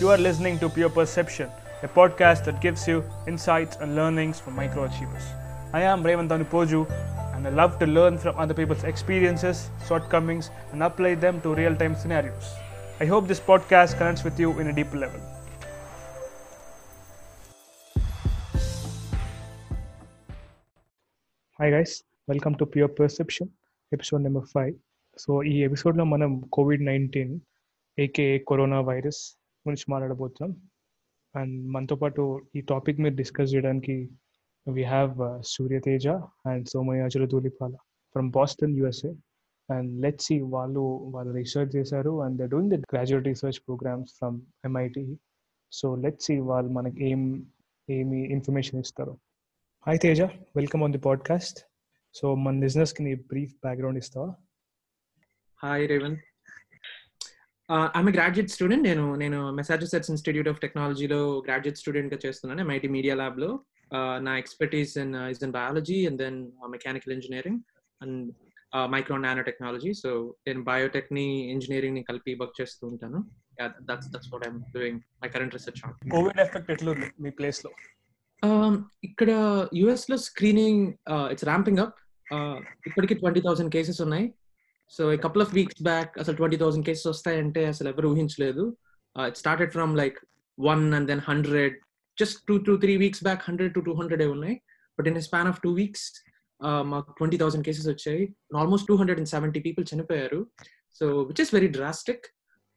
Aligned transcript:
You 0.00 0.08
are 0.08 0.18
listening 0.18 0.58
to 0.58 0.68
Pure 0.68 0.90
Perception, 0.90 1.48
a 1.82 1.88
podcast 1.88 2.44
that 2.44 2.60
gives 2.60 2.86
you 2.86 3.04
insights 3.26 3.76
and 3.76 3.94
learnings 3.94 4.40
from 4.40 4.56
microachievers. 4.56 5.26
I 5.72 5.82
am 5.82 6.02
Raymond 6.02 6.30
Poju, 6.50 6.80
and 7.34 7.46
I 7.46 7.50
love 7.50 7.78
to 7.78 7.86
learn 7.86 8.18
from 8.18 8.36
other 8.36 8.54
people's 8.54 8.84
experiences, 8.84 9.68
shortcomings, 9.86 10.50
and 10.72 10.82
apply 10.82 11.14
them 11.16 11.40
to 11.42 11.54
real 11.54 11.76
time 11.76 11.94
scenarios. 11.94 12.46
I 13.00 13.06
hope 13.06 13.26
this 13.26 13.40
podcast 13.40 13.98
connects 13.98 14.24
with 14.24 14.38
you 14.38 14.58
in 14.60 14.66
a 14.66 14.72
deeper 14.72 14.98
level. 14.98 15.20
Hi 21.58 21.72
guys 21.74 21.94
welcome 22.28 22.54
to 22.54 22.64
pure 22.64 22.92
perception 23.00 23.50
episode 23.92 24.22
number 24.26 24.46
five 24.52 24.74
so 25.18 25.42
ఈ 25.42 25.54
ఎపిసోడ్లో 25.62 26.04
మనం 26.04 26.30
covid 26.56 26.84
nineteen 26.90 27.34
aka 27.98 28.26
corona 28.48 28.80
virus 28.80 29.22
గురించి 29.67 29.85
మాట్లాడబోతున్నాం 29.89 30.51
and 31.35 31.67
మనతో 31.67 31.95
పాటు 31.95 32.47
ఈ 32.55 32.61
topic 32.61 32.99
మీద 32.99 33.13
discuss 33.13 33.55
చేయడానికి 33.55 34.09
we 34.67 34.83
have 34.83 35.43
Suryateja 35.45 36.07
and 36.45 36.67
Somayajula 36.67 37.25
Dhulipala 37.25 37.73
from 38.15 38.31
Boston 38.31 38.77
USA 38.77 39.11
and 39.69 40.01
let 40.01 40.21
see 40.21 40.41
వాళ్ళు 40.41 40.79
వాళ్ళు 40.79 41.33
రీసెర్చ్ 41.33 41.75
చేశారు 41.75 42.23
and 42.23 42.41
the 42.41 42.45
doing 42.49 42.71
the 42.71 42.73
graduate 42.73 43.27
research 43.27 43.59
programs 43.59 44.13
from 44.13 44.41
MIT 44.65 45.17
so 45.71 45.95
let 45.95 46.21
see 46.21 46.39
వాళ్ళు 46.39 46.71
మనకి 46.71 47.09
ఏం 47.09 47.21
ఏమి 47.89 48.31
ఇన్ఫర్మేషన్ 48.31 48.79
ఇస్తారు. 48.79 49.17
Hi 49.87 49.99
Teja 49.99 50.21
welcome 50.55 50.83
on 50.83 50.91
the 50.91 50.97
podcast 50.97 51.59
so 52.15 52.35
మన 52.35 52.59
బిజినెస్కి 52.59 53.03
నీ 53.03 53.15
బ్రీఫ్ 53.15 53.53
బ్యాక్గ్రౌండ్ 53.53 53.97
ఇస్తావా? 53.97 54.35
Hi 55.63 55.89
Revan 55.89 56.17
I'm 57.69 58.09
graduate 58.17 58.51
student 58.55 58.85
నేను 58.87 59.03
నేను 59.21 59.37
మెసాచుసెట్స్ 59.59 60.09
ఇన్స్టిట్యూట్ 60.13 60.49
ఆఫ్ 60.51 60.59
టెక్నాలజీలో 60.65 61.19
గ్రాడ్యుయేట్ 61.47 61.79
స్టూడెంట్గా 61.81 62.19
చేస్తున్నాను 62.25 62.61
ఎంఐటి 62.65 62.89
మీడియా 62.95 63.15
ల్యాబ్లో. 63.21 63.49
నా 64.27 64.33
expertise 64.41 64.93
in 65.03 65.13
is 65.31 65.41
in 65.47 65.53
biology 65.59 65.97
and 66.09 66.19
then 66.23 66.37
mechanical 66.75 67.13
engineering 67.17 67.59
and 68.01 68.21
micro 68.93 69.17
nano 69.25 69.41
technology 69.49 69.91
so 70.03 70.09
నేను 70.47 70.61
బయోటెక్ని 70.69 71.25
ఇంజనీరింగ్ని 71.55 72.03
కలిపి 72.09 72.31
వర్క్ 72.41 72.55
చేస్తూ 72.61 72.83
ఉంటాను. 72.91 73.19
That's 73.89 74.09
that's 74.13 74.31
what 74.33 74.45
I'm 74.47 74.61
doing 74.77 74.99
my 75.23 75.29
current 75.35 75.53
research 75.57 75.81
on 75.85 75.93
covid 76.15 76.41
effect 76.45 76.71
ఎట్లుంది 76.75 77.09
మీ 77.25 77.31
ప్లేస్లో? 77.41 77.71
ఇక్కడ 79.09 79.29
యుఎస్లో 79.81 80.17
స్క్రీనింగ్ 80.29 80.81
ఇట్స్ 81.33 81.47
ర్యాంపింగ్ 81.51 81.81
అప్ 81.85 81.95
ఇప్పటికి 82.89 83.15
ట్వంటీ 83.21 83.41
థౌసండ్ 83.45 83.71
కేసెస్ 83.75 84.01
ఉన్నాయి. 84.05 84.25
సో 84.93 85.03
ఈ 85.15 85.17
కపుల్ 85.25 85.43
ఆఫ్ 85.45 85.53
వీక్స్ 85.57 85.81
బ్యాక్ 85.89 86.11
అసలు 86.21 86.35
ట్వంటీ 86.39 86.57
థౌసండ్ 86.61 86.85
కేసెస్ 86.87 87.09
వస్తాయంటే 87.13 87.61
అసలు 87.73 87.87
ఎవరు 87.93 88.07
ఊహించలేదు. 88.13 88.63
It 89.29 89.37
started 89.43 89.71
from 89.77 89.93
like 90.01 90.17
one 90.57 90.83
and 90.97 91.07
then 91.11 91.23
hundred 91.29 91.75
just 92.21 92.37
two 92.49 92.55
two 92.67 92.75
three 92.83 92.93
weeks 93.03 93.23
back 93.27 93.41
hundred 93.49 93.73
to 93.77 93.83
two 93.87 93.95
hundred 93.99 94.23
ఉన్నాయి. 94.35 94.55
But 94.97 95.07
in 95.11 95.19
span 95.29 95.49
of 95.51 95.59
two 95.65 95.71
weeks 95.81 96.05
మాకు 96.91 97.09
twenty 97.17 97.37
thousand 97.41 97.65
cases 97.67 97.89
వచ్చాయి. 97.93 98.23
Almost 98.61 98.87
two 98.91 98.95
hundred 99.01 99.19
and 99.21 99.31
seventy 99.35 99.61
people 99.67 99.85
చనిపోయారు. 99.91 100.39
So 100.99 101.05
which 101.29 101.41
is 101.45 101.51
very 101.57 101.69
drastic 101.77 102.25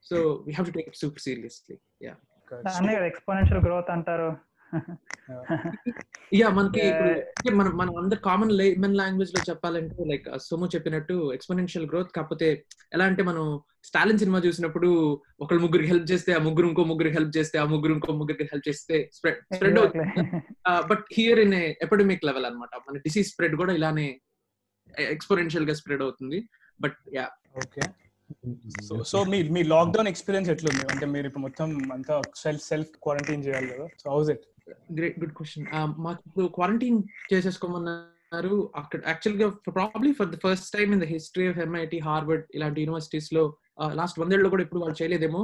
so 0.09 0.17
we 0.47 0.53
have 0.57 0.69
to 0.71 0.75
take 0.79 0.89
it 0.93 0.99
super 1.03 1.23
seriously 1.29 1.77
yeah 2.07 2.15
exponential 3.11 3.63
growth 3.67 3.91
అంటారు. 3.95 4.29
Yeah 6.41 6.49
మనకి 6.59 6.83
ఇప్పుడు 6.89 7.55
మనం 7.61 7.73
మనం 7.81 7.93
అందరు 8.01 8.21
common 8.27 8.53
lemon 8.61 8.97
లాంగ్వేజ్లో 9.01 9.41
చెప్పాలంటే 9.49 10.05
లైక్ 10.11 10.27
సోము 10.47 10.67
చెప్పినట్టు 10.75 11.17
ఎక్స్పోనెన్షియల్ 11.37 11.87
గ్రోత్ 11.93 12.11
కాకపోతే 12.17 12.49
ఎలా 12.97 13.05
అంటే 13.11 13.23
మనం 13.31 13.45
స్టాలిన్ 13.89 14.21
సినిమా 14.23 14.39
చూసినప్పుడు 14.47 14.89
ఒకళ్ళు 15.43 15.63
ముగ్గురికి 15.65 15.91
హెల్ప్ 15.93 16.09
చేస్తే 16.13 16.31
ఆ 16.39 16.41
ముగ్గురు 16.47 16.69
ఇంకో 16.71 16.85
ముగ్గురికి 16.91 17.17
హెల్ప్ 17.19 17.35
చేస్తే 17.39 17.59
ఆ 17.63 17.67
ముగ్గురు 17.75 17.95
ఇంకో 17.99 18.17
ముగ్గురికి 18.21 18.51
హెల్ప్ 18.53 18.69
చేస్తే 18.71 18.97
స్ప్రెడ్ 19.19 19.41
స్ప్రెడ్ 19.57 19.79
అవుతుంది. 19.83 20.09
But 20.91 21.05
here 21.19 21.41
in 21.45 21.57
epidemic 21.87 22.27
level 22.31 22.49
అనమాట 22.51 22.75
మన 22.89 23.01
డిసీజ్ 23.07 23.31
స్ప్రెడ్ 23.33 23.57
కూడా 23.63 23.75
ఇలానే 23.79 24.09
ఎక్స్పోనెన్షియల్గా 25.15 25.77
స్ప్రెడ్ 25.81 26.05
అవుతుంది. 26.09 26.41
But 26.81 26.99
yeah 27.19 27.27
okay 27.63 27.83
so 28.87 28.95
so 29.11 29.19
మీ 29.33 29.39
మీ 29.57 29.61
లాక్డౌన్ 29.75 30.09
ఎక్స్పీరియన్స్ 30.11 30.49
ఎట్లుంది? 30.55 30.83
అంటే 30.93 31.05
మీరు 31.13 31.27
ఇప్పుడు 31.29 31.45
మొత్తం 31.47 31.69
అంతా 31.97 32.15
సెల్ఫ్ 32.45 32.65
సెల్ఫ్ 32.71 32.93
క్వారంటైన్ 33.05 33.45
చేయాలి 33.47 33.69
కదా. 33.75 33.87
So 34.03 34.07
how's 34.15 34.31
it 34.35 34.45
great 34.99 35.19
good 35.23 35.35
question 35.39 35.67
మాకు 36.07 36.21
ఇప్పుడు 36.29 36.47
క్వారంటైన్ 36.57 37.01
చేసేసుకోమన్నారు. 37.33 38.57
అక్కడ 38.81 39.01
యాక్చువల్గా 39.07 39.47
probably 39.79 40.11
for 40.19 40.31
the 40.35 40.39
first 40.45 40.71
time 40.77 40.89
in 40.97 41.03
the 41.05 41.07
history 41.15 41.47
of 41.53 41.61
MIT 41.67 41.99
Harvard 42.09 42.45
ఇలాంటి 42.59 42.81
యూనివర్సిటీస్లో 42.85 43.45
uh, 43.81 43.91
లాస్ట్ 44.01 44.21
వందేళ్ళలో 44.23 44.51
కూడా 44.55 44.65
ఇప్పుడు 44.67 44.83
వాళ్ళు 44.83 44.99
చేయలేదేమో. 45.01 45.43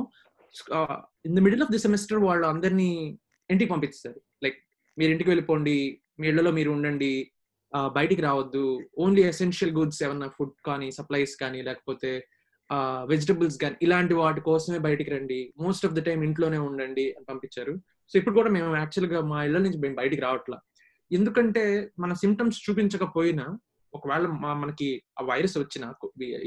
In 1.29 1.37
the 1.37 1.43
middle 1.47 1.63
of 1.67 1.73
the 1.75 1.81
semester 1.87 2.21
వాళ్ళు 2.29 2.47
అందరినీ 2.53 2.91
ఇంటికి 3.51 3.71
పంపిస్తారు. 3.75 4.19
లైక్ 4.45 4.59
మీరు 4.97 5.11
ఇంటికి 5.15 5.31
వెళ్ళిపోండి 5.31 5.77
మీ 6.21 6.27
ఇళ్ళలో 6.33 6.51
మీరు 6.59 6.71
ఉండండి 6.77 7.13
బయటికి 7.99 8.23
రావద్దు. 8.29 8.65
ఓన్లీ 9.05 9.23
ఎసెన్షియల్ 9.33 9.73
గుడ్స్ 9.79 10.01
ఏమన్నా 10.07 10.29
ఫుడ్ 10.37 10.55
కానీ 10.69 10.89
సప్లైస్ 10.99 11.35
కానీ 11.43 11.61
లేకపోతే 11.69 12.11
వెజిటబుల్స్ 13.13 13.59
కానీ 13.63 13.77
ఇలాంటి 13.87 14.15
వాటి 14.21 14.41
కోసమే 14.51 14.79
బయటికి 14.87 15.11
రండి. 15.11 15.41
మోస్ట్ 15.65 15.87
ఆఫ్ 15.87 15.97
ద 15.99 16.03
టైం 16.09 16.21
ఇంట్లోనే 16.29 16.59
ఉండండి 16.69 17.07
అని 17.17 17.27
పంపించారు. 17.33 17.75
సో 18.11 18.15
ఇప్పుడు 18.19 18.37
కూడా 18.39 18.51
మేము 18.57 18.71
యాక్చువల్గా 18.83 19.21
మా 19.33 19.39
ఇళ్ళ 19.47 19.59
నుంచి 19.67 19.79
మేము 19.85 19.97
బయటికి 20.01 20.23
రావట్లా. 20.27 20.59
ఎందుకంటే 21.11 21.65
మన 22.03 22.13
సిమ్టమ్స్ 22.23 22.59
చూపించకపోయినా 22.67 23.47
ఒకవేళ 23.95 24.27
మనకి 24.63 24.89
ఆ 25.21 25.25
వైరస్ 25.25 25.57
వచ్చిన 25.59 25.85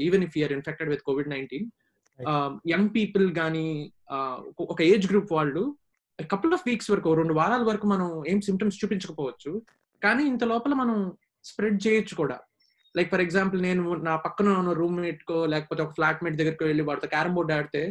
even 0.06 0.24
if 0.26 0.36
you're 0.38 0.54
infected 0.56 0.90
with 0.92 1.04
covid 1.08 1.30
nineteen 1.34 1.66
young 2.72 2.90
people 2.96 3.26
కానీ 3.40 3.66
ఒక 4.72 4.80
ఏజ్ 4.82 5.06
గ్రూప్ 5.12 5.32
వాళ్ళు 5.38 5.62
కపుల్ 6.32 6.54
ఆఫ్ 6.56 6.66
వీక్స్ 6.68 6.90
వరకు 6.90 7.08
రెండు 7.20 7.34
వారాల 7.38 7.64
వరకు 7.68 7.86
మనం 7.94 8.08
ఏం 8.30 8.38
సిమ్టమ్స్ 8.46 8.80
చూపించకపోవచ్చు. 8.80 9.50
కానీ 10.02 10.22
ఇంత 10.32 10.44
లోపల 10.52 10.74
మనం 10.82 10.96
స్ప్రెడ్ 11.44 11.78
చేయొచ్చు 11.86 12.14
కూడా. 12.14 12.36
లైక్ 12.96 13.10
ఫర్ 13.12 13.22
ఎగ్జాంపుల్ 13.24 13.60
నేను 13.62 13.82
నా 14.08 14.14
పక్కన 14.24 14.54
ఉన్న 14.60 14.72
రూమ్మేట్ 14.80 15.22
కో 15.30 15.38
లేకపోతే 15.52 15.82
ఒక 15.82 15.94
ఫ్లాట్ 15.98 16.22
మేట్ 16.24 16.38
దగ్గరికి 16.40 16.64
వెళ్ళి 16.64 16.84
వాడితో 16.88 17.08
క్యారమ్ 17.14 17.36
బోర్డ్ 17.36 17.52
ఆడితే 17.56 17.82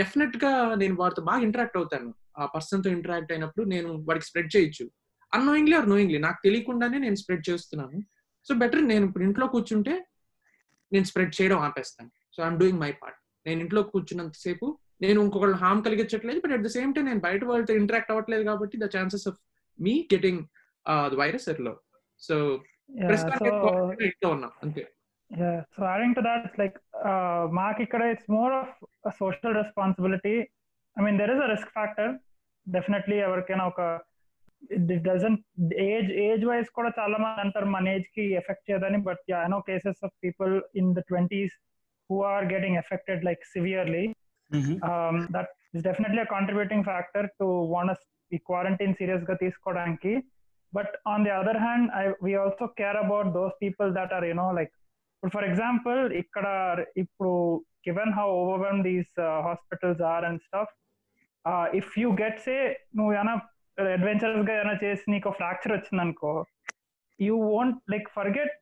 డెఫినెట్గా 0.00 0.50
నేను 0.82 0.94
వాడితో 1.00 1.22
బాగా 1.28 1.42
ఇంటరాక్ట్ 1.48 1.78
అవుతాను. 1.80 2.10
ఆ 2.40 2.44
పర్సన్తో 2.54 2.88
ఇంటరాక్ట్ 2.96 3.32
అయినప్పుడు 3.34 3.64
నేను 3.74 3.90
వాడికి 4.08 4.26
స్ప్రెడ్ 4.28 4.50
చేయొచ్చు. 4.56 4.84
అన్నోయింగ్లీ 5.32 5.74
ఆర్ 5.78 5.88
నోయింగ్లీ 5.92 6.18
నాకు 6.26 6.38
తెలియకుండానే 6.44 6.98
నేను 7.06 7.16
స్ప్రెడ్ 7.22 7.44
చేస్తున్నాను. 7.50 7.98
సో 8.46 8.54
బెటర్ 8.62 8.84
నేను 8.92 9.04
ఇప్పుడు 9.08 9.24
ఇంట్లో 9.28 9.46
కూర్చుంటే 9.54 9.94
నేను 10.92 11.06
స్ప్రెడ్ 11.10 11.32
చేయడం 11.38 11.58
ఆపేస్తాను. 11.68 12.10
So 12.34 12.38
I'm 12.44 12.60
doing 12.62 12.80
my 12.84 12.92
part. 13.00 13.18
నేను 13.46 13.60
ఇంట్లో 13.64 13.80
కూర్చున్నంతసేపు 13.92 14.66
నేను 15.04 15.18
ఇంకొకళ్ళు 15.24 15.58
harm 15.64 15.80
కలిగించట్లేదు 15.86 16.38
but 16.44 16.52
at 16.56 16.64
the 16.66 16.70
same 16.76 16.92
time 16.94 17.04
నేను 17.10 17.22
బయట 17.26 17.42
వాళ్ళతో 17.50 17.74
ఇంటరాక్ట్ 17.80 18.10
అవ్వట్లేదు 18.12 18.44
కాబట్టి 18.50 18.76
the 18.84 18.86
chances 18.96 19.26
of 19.30 19.38
me 19.78 19.94
getting 20.14 20.40
virus 21.20 21.46
ఎర్లో 21.52 21.74
so 22.26 22.36
ఇంట్లో 24.08 24.28
ఉన్నాం. 24.36 24.52
అంతే. 24.64 24.82
So 25.74 25.80
adding 25.86 26.14
to 26.14 26.20
that 26.20 26.58
like 26.60 26.76
మాకు 27.52 27.80
ఇక్కడ 27.82 28.02
it's 28.12 28.30
more 28.30 28.52
of 28.54 28.74
social 29.18 29.54
responsibility 29.54 30.36
I 30.96 31.02
mean 31.02 31.18
there 31.18 31.32
is 31.34 31.42
a 31.42 31.48
risk 31.52 31.72
factor 31.72 32.12
definitely 32.66 33.16
ఎవరికైనా 33.18 33.64
ఒక 33.64 33.82
it 34.76 35.04
doesn't 35.04 35.36
age 35.86 36.10
age 36.24 36.44
wise 36.44 36.70
కూడా 36.70 36.90
చాలా 36.98 37.18
మంది 37.18 37.40
అంటారు 37.40 37.66
మన 37.66 37.88
ఏజ్కి 37.88 38.24
effect 38.40 38.66
చేయదని 38.70 38.98
but 39.08 39.20
I 39.38 39.48
know 39.48 39.60
cases 39.68 40.00
of 40.04 40.14
people 40.24 40.54
in 40.74 40.90
the 40.94 41.02
twenties 41.10 41.54
who 42.10 42.18
are 42.32 42.46
getting 42.46 42.76
affected 42.76 43.22
like 43.24 43.44
severely 43.52 44.04
that 45.30 45.52
is 45.74 45.84
definitely 45.84 46.24
contributing 46.30 46.84
factor 46.84 47.28
to 47.40 47.48
want 47.74 47.92
ఈ 48.32 48.38
quarantine 48.46 48.94
సీరియస్గా 48.94 49.34
తీసుకోవడానికి 49.34 50.12
but 50.72 50.94
on 51.06 51.22
the 51.24 51.30
other 51.30 51.60
hand 51.62 51.88
I 51.94 52.04
we 52.24 52.32
also 52.36 52.66
care 52.80 52.96
about 52.96 53.28
those 53.34 53.54
people 53.60 53.90
that 53.94 54.12
are 54.12 54.24
you know 54.24 54.48
like 54.52 54.74
ఇప్పుడు 55.18 55.34
for 55.34 55.46
example 55.48 56.00
ఇక్కడ 56.14 56.46
ఇప్పుడు 56.96 57.30
given 57.86 58.12
how 58.12 58.26
overwhelm 58.34 58.82
these 58.82 59.14
hospitals 59.46 60.02
are 60.10 60.24
and 60.24 60.40
stuff 60.42 60.74
if 61.74 61.92
you 61.98 62.08
get 62.20 62.38
say 62.40 62.56
నువ్వు 62.96 63.12
ఏమైనా 63.12 63.34
అడ్వెంచరస్గా 63.78 64.54
ఏమైనా 64.54 64.76
చేసి 64.84 65.04
నీకు 65.10 65.30
fracture 65.30 65.74
వచ్చింది 65.74 66.02
అనుకో 66.02 66.32
you 67.18 67.34
won't 67.48 67.78
like 67.90 68.08
forget 68.10 68.54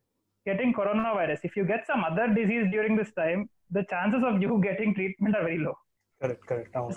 getting 0.45 0.73
corona 0.73 1.11
virus 1.11 1.43
if 1.45 1.57
you 1.57 1.65
get 1.65 1.85
some 1.85 2.03
other 2.03 2.33
disease 2.33 2.65
during 2.67 2.99
this 3.01 3.13
time 3.13 3.43
the 3.71 3.83
chances 3.93 4.25
of 4.25 4.39
you 4.43 4.57
getting 4.65 4.95
treatment 4.95 5.37
are 5.37 5.45
very 5.45 5.59
low 5.59 5.73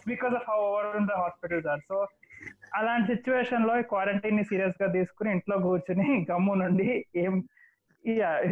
because 0.07 0.35
of 0.35 0.47
how 0.49 0.59
over 0.69 0.91
the 1.05 1.17
hospitals 1.23 1.67
are 1.67 1.83
so 1.89 1.97
అలాంటి 2.75 3.07
సిచ్యువేషన్లో 3.13 3.75
క్వారంటైన్ని 3.91 4.45
సీరియస్గా 4.45 4.89
తీసుకుని 4.93 5.31
ఇంట్లో 5.31 5.57
కూర్చుని 5.67 6.07
గమ్ము 6.31 6.55
నుండి 6.55 6.89
ఏం 7.17 7.35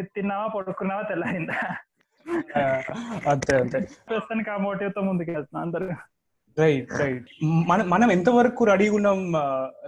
తిన్నావా 0.02 0.46
పడుకున్నావా 0.46 1.02
తెల్లారిందా? 1.02 1.76
అంతే 3.30 3.56
అంతే. 3.56 3.78
ప్రస్తుతానికి 3.78 4.50
ఆ 4.50 4.56
మోటివ్తో 4.56 5.00
ముందుకు 5.00 5.30
వెళ్తున్నాం 5.30 5.62
అందరు. 5.62 5.90
రైట్ 6.58 6.92
రైట్ 6.92 7.26
మనం 7.44 7.90
మనం 7.90 8.12
ఎంతవరకు 8.12 8.64
రెడీగా 8.64 8.94
ఉన్నాం 8.94 9.32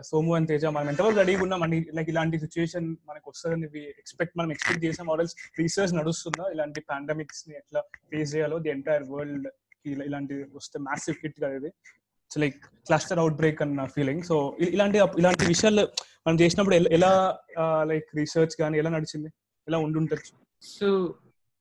సోము 0.03 0.35
అని 0.35 0.47
తేజ? 0.47 0.65
మనం 0.65 0.89
ఎంతవరకు 0.89 1.17
రెడీగా 1.17 1.43
ఉన్నాం? 1.43 1.63
అని 1.63 1.87
లైక్ 1.95 2.09
ఇలాంటి 2.09 2.39
సిచ్యువేషన్ 2.39 2.97
మనకు 3.09 3.31
వస్తుందని 3.31 3.89
ఎక్స్పెక్ట్ 3.89 4.39
మనం 4.39 4.53
ఎక్స్పెక్ట్ 4.53 4.85
చేసాం. 4.85 5.07
మోడల్స్ 5.07 5.35
రీసెర్చ్ 5.59 5.95
నడుస్తుందా? 5.95 6.51
ఇలాంటి 6.51 6.81
పాండమిక్స్ని 6.81 7.57
ఎట్లా 7.57 7.81
ఫేస్ 7.81 8.37
చేయాలో? 8.37 8.59
ది 8.59 8.69
ఎంటైర్ 8.69 9.03
వరల్డ్ 9.03 9.49
ఇలాంటి 9.87 10.35
వస్తే 10.35 10.79
మ్యాసివ్ 10.79 11.17
హిట్ 11.23 11.39
కదా 11.39 11.49
ఇది. 11.49 11.67
It's 11.67 12.39
like 12.39 12.65
cluster 12.65 13.19
out 13.19 13.35
break 13.35 13.63
అన్న 13.63 13.85
ఫీలింగ్ 13.85 14.23
సో 14.23 14.57
ఇలాంటి 14.61 14.99
ఇలాంటి 14.99 15.45
విషయాలు 15.45 15.89
మనం 16.27 16.41
చేసినప్పుడు 16.41 16.75
ఎలా- 16.75 16.93
ఎలా 16.93 17.39
లైక్ 17.83 18.17
రీసెర్చ్ 18.17 18.57
కానీ 18.61 18.79
ఎలా 18.79 18.91
నడిచింది? 18.91 19.29
ఎలా 19.71 19.81
ఉండుంటచ్చు 19.89 20.33
So, 20.63 20.89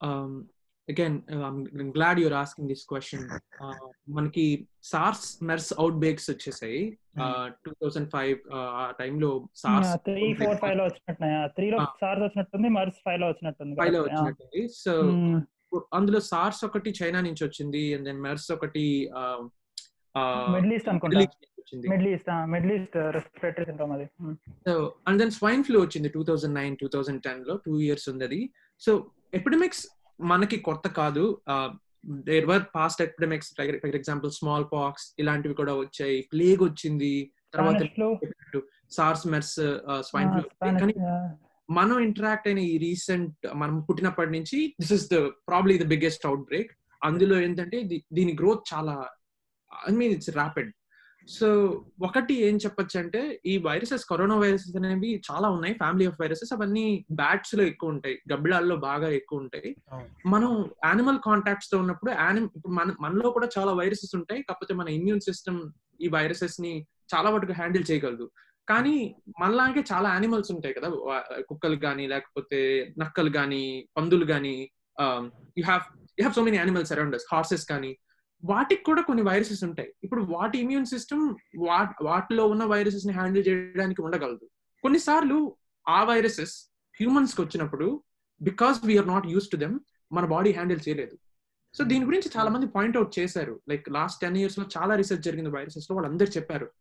um, 0.01 0.31
again, 0.88 1.13
uh, 1.33 1.41
I'm, 1.47 1.57
I'm 1.75 1.91
glad 1.91 2.15
you're 2.21 2.38
asking 2.41 2.65
this 2.71 2.81
question. 2.85 3.21
Uh, 3.63 3.75
మనకి 4.17 4.45
సార్స్ 4.89 5.25
మెర్స్ 5.50 5.69
అవుట్ 5.81 5.97
బ్రేక్స్ 6.01 6.27
వచ్చేసాయి 6.31 6.79
టూ 7.65 7.71
థౌసండ్ 7.81 8.09
ఫైవ్ 8.15 8.38
ఆ 8.79 8.85
టైంలో 9.00 9.29
సార్స్ 9.63 9.91
త్రీ 10.07 10.25
ఫోర్ 10.39 10.57
ఫైవ్లో 10.63 10.83
వచ్చినట్టున్నాయి 10.88 11.38
త్రీ 11.57 11.67
లో 11.73 11.79
Ah. 11.81 11.88
సార్స్ 12.01 12.23
వచ్చినట్టుంది 12.25 12.71
మర్స్ 12.77 13.00
ఫైవ్లో 13.07 13.27
వచ్చినట్టుంది 13.31 13.75
ఫైవ్లో. 13.81 14.01
వచ్చినట్టుంది 14.07 14.62
సో 14.81 14.94
Hmm. 15.09 15.39
అందులో 15.97 16.19
సార్స్ 16.31 16.62
ఒకటి 16.67 16.91
చైనా 17.00 17.21
నుంచి 17.25 17.44
వచ్చింది 17.47 17.83
అండ్ 17.95 18.07
దెన్ 18.09 18.21
మెర్స్ 18.27 18.50
ఒకటి 18.57 18.85
మిడిల్ 20.53 20.73
ఈస్ట్ 20.75 20.89
అనుకుంటా 20.91 21.19
వచ్చింది. 21.69 21.89
Middle 21.89 22.07
east 22.07 22.30
middle 22.50 22.71
east 22.71 22.98
respiratory 22.98 23.66
syndrome 23.66 23.92
అది. 23.92 24.06
So 24.68 24.95
and 25.07 25.19
then 25.19 25.31
swine 25.31 25.63
flu 25.63 25.81
వచ్చింది 25.81 26.10
two 26.10 26.24
thousand 26.24 26.56
nine 26.56 26.77
two 26.81 26.88
thousand 26.88 27.21
టెన్లో 27.24 27.56
టూ 27.66 27.80
ఇయర్స్ 27.80 28.10
ఉంది 28.10 28.25
అది 28.25 28.54
సో 28.80 29.12
ఎపిడమిక్స్ 29.33 29.88
మనకి 30.21 30.57
కొత్త 30.57 30.88
కాదు. 30.88 31.42
There 32.06 32.45
were 32.45 32.63
past 32.75 33.01
epidemics 33.01 33.50
for 33.83 33.95
example 33.95 34.31
smallpox 34.74 35.16
ఇలాంటివి 35.19 35.54
కూడా 35.54 35.74
వచ్చాయి. 35.75 36.30
ప్లేగ్ 36.33 36.63
వచ్చింది. 36.63 37.31
తర్వాత. 37.54 37.81
సార్స్ 38.92 39.27
మెర్స్ 39.27 39.56
స్వైన్ 40.00 40.30
ఫ్లూ 40.31 40.44
కానీ. 40.80 40.94
మనం 41.72 42.00
ఇంటరాక్ట్ 42.00 42.48
అయిన 42.48 42.60
ఈ 42.60 42.77
రీసెంట్ 42.77 43.48
మనం 43.56 43.81
పుట్టినప్పటి 43.81 44.31
నుంచి 44.31 44.75
this 44.81 44.94
is 44.94 45.12
the 45.13 45.18
probably 45.48 45.77
the 45.77 45.88
biggest 45.88 46.25
outbreak 46.42 46.72
అందులో 47.04 47.42
ఏంటంటే 47.42 47.77
దీని 48.13 48.33
గ్రోత్ 48.39 48.63
చాలా 48.74 48.95
I 49.89 49.92
mean 49.95 50.13
it's 50.13 50.30
rapid 50.30 50.72
so 51.29 51.47
ఒకటి 52.03 52.33
ఏం 52.33 52.57
చెప్పొచ్చు 52.57 52.99
అంటే 52.99 53.41
ఈ 53.45 53.57
వైరసెస్ 53.57 54.05
కరోనా 54.05 54.35
వైరసెస్ 54.35 54.75
అనేవి 54.75 55.21
చాలా 55.31 55.49
ఉన్నాయి. 55.49 55.73
ఫ్యామిలీ 55.73 56.05
ఆఫ్ 56.05 56.21
వైరసెస్ 56.21 56.53
అవన్నీ 56.53 57.05
బ్యాట్స్లో 57.11 57.63
ఎక్కువ 57.63 57.89
ఉంటాయి. 57.89 58.19
గబ్బిళాల్లో 58.33 58.75
బాగా 58.75 59.09
ఎక్కువ 59.09 59.39
ఉంటాయి. 59.39 59.75
మనం 60.25 60.69
యానిమల్ 60.85 61.19
కాంటాక్ట్స్తో 61.25 61.77
ఉన్నప్పుడు 61.77 62.11
యానిమ్ 62.11 62.49
ఇప్పుడు 62.55 62.73
మన 62.73 62.95
మనలో 62.99 63.29
కూడా 63.29 63.49
చాలా 63.57 63.73
వైరసెస్ 63.73 64.15
ఉంటాయి. 64.15 64.41
కాకపోతే 64.41 64.73
మన 64.73 64.89
ఇమ్యూన్ 64.89 65.21
సిస్టమ్ 65.21 65.71
ఈ 66.01 66.07
వైరసెస్ని 66.07 66.87
చాలా 67.15 67.29
వరకు 67.29 67.51
హ్యాండిల్ 67.51 67.91
చేయగలదు. 67.91 68.31
కానీ 68.69 69.15
మనలాగే 69.39 69.83
చాలా 69.93 70.13
యానిమల్స్ 70.13 70.51
ఉంటాయి 70.51 70.73
కదా. 70.73 70.89
కుక్కలు 71.41 71.75
కానీ 71.75 72.07
లేకపోతే 72.07 72.93
నక్కలు 72.97 73.29
కానీ 73.29 73.89
పందులు 73.97 74.25
కానీ 74.25 74.69
you 75.57 75.63
have 75.63 75.81
you 75.97 76.21
have 76.21 76.33
so 76.33 76.43
many 76.43 76.57
animals 76.57 76.91
around 76.91 77.15
horses 77.31 77.65
కానీ 77.65 77.97
వాటికి 78.44 78.83
కూడా 78.83 79.01
కొన్ని 79.01 79.24
వైరసెస్ 79.24 79.63
ఉంటాయి. 79.63 79.94
ఇప్పుడు 80.03 80.21
వాటి 80.21 80.57
ఇమ్యూన్ 80.57 80.86
సిస్టమ్ 80.86 81.36
వాటిలో 82.01 82.47
ఉన్న 82.47 82.63
వైరసెస్ని 82.63 83.13
హ్యాండిల్ 83.13 83.47
చేయడానికి 83.47 84.01
ఉండగలదు. 84.01 84.50
కొన్నిసార్లు 84.81 85.56
ఆ 85.89 86.03
వైరసెస్ 86.03 86.71
హ్యూమన్స్కి 87.01 87.41
వచ్చినప్పుడు 87.41 88.03
because 88.41 88.86
we're 88.86 89.07
not 89.07 89.27
used 89.27 89.50
to 89.50 89.57
them 89.57 89.80
మన 90.12 90.25
బాడీ 90.25 90.51
హ్యాండిల్ 90.51 90.80
చేయలేదు. 90.89 91.18
సో 91.74 91.83
దీని 91.83 92.06
గురించి 92.06 92.31
చాలా 92.38 92.50
మంది 92.50 92.68
పాయింట్అవుట్ 92.68 93.19
చేశారు. 93.19 93.62
లైక్ 93.69 93.89
లాస్ట్ 93.89 94.21
టెన్ 94.21 94.38
ఇయర్స్లో 94.38 94.65
చాలా 94.77 94.95
రీసెర్చ్ 94.95 95.24
జరిగింది 95.24 95.50
వైరసెస్లో 95.50 95.95
వాళ్ళందరూ 95.95 96.27
చెప్పారు. 96.27 96.71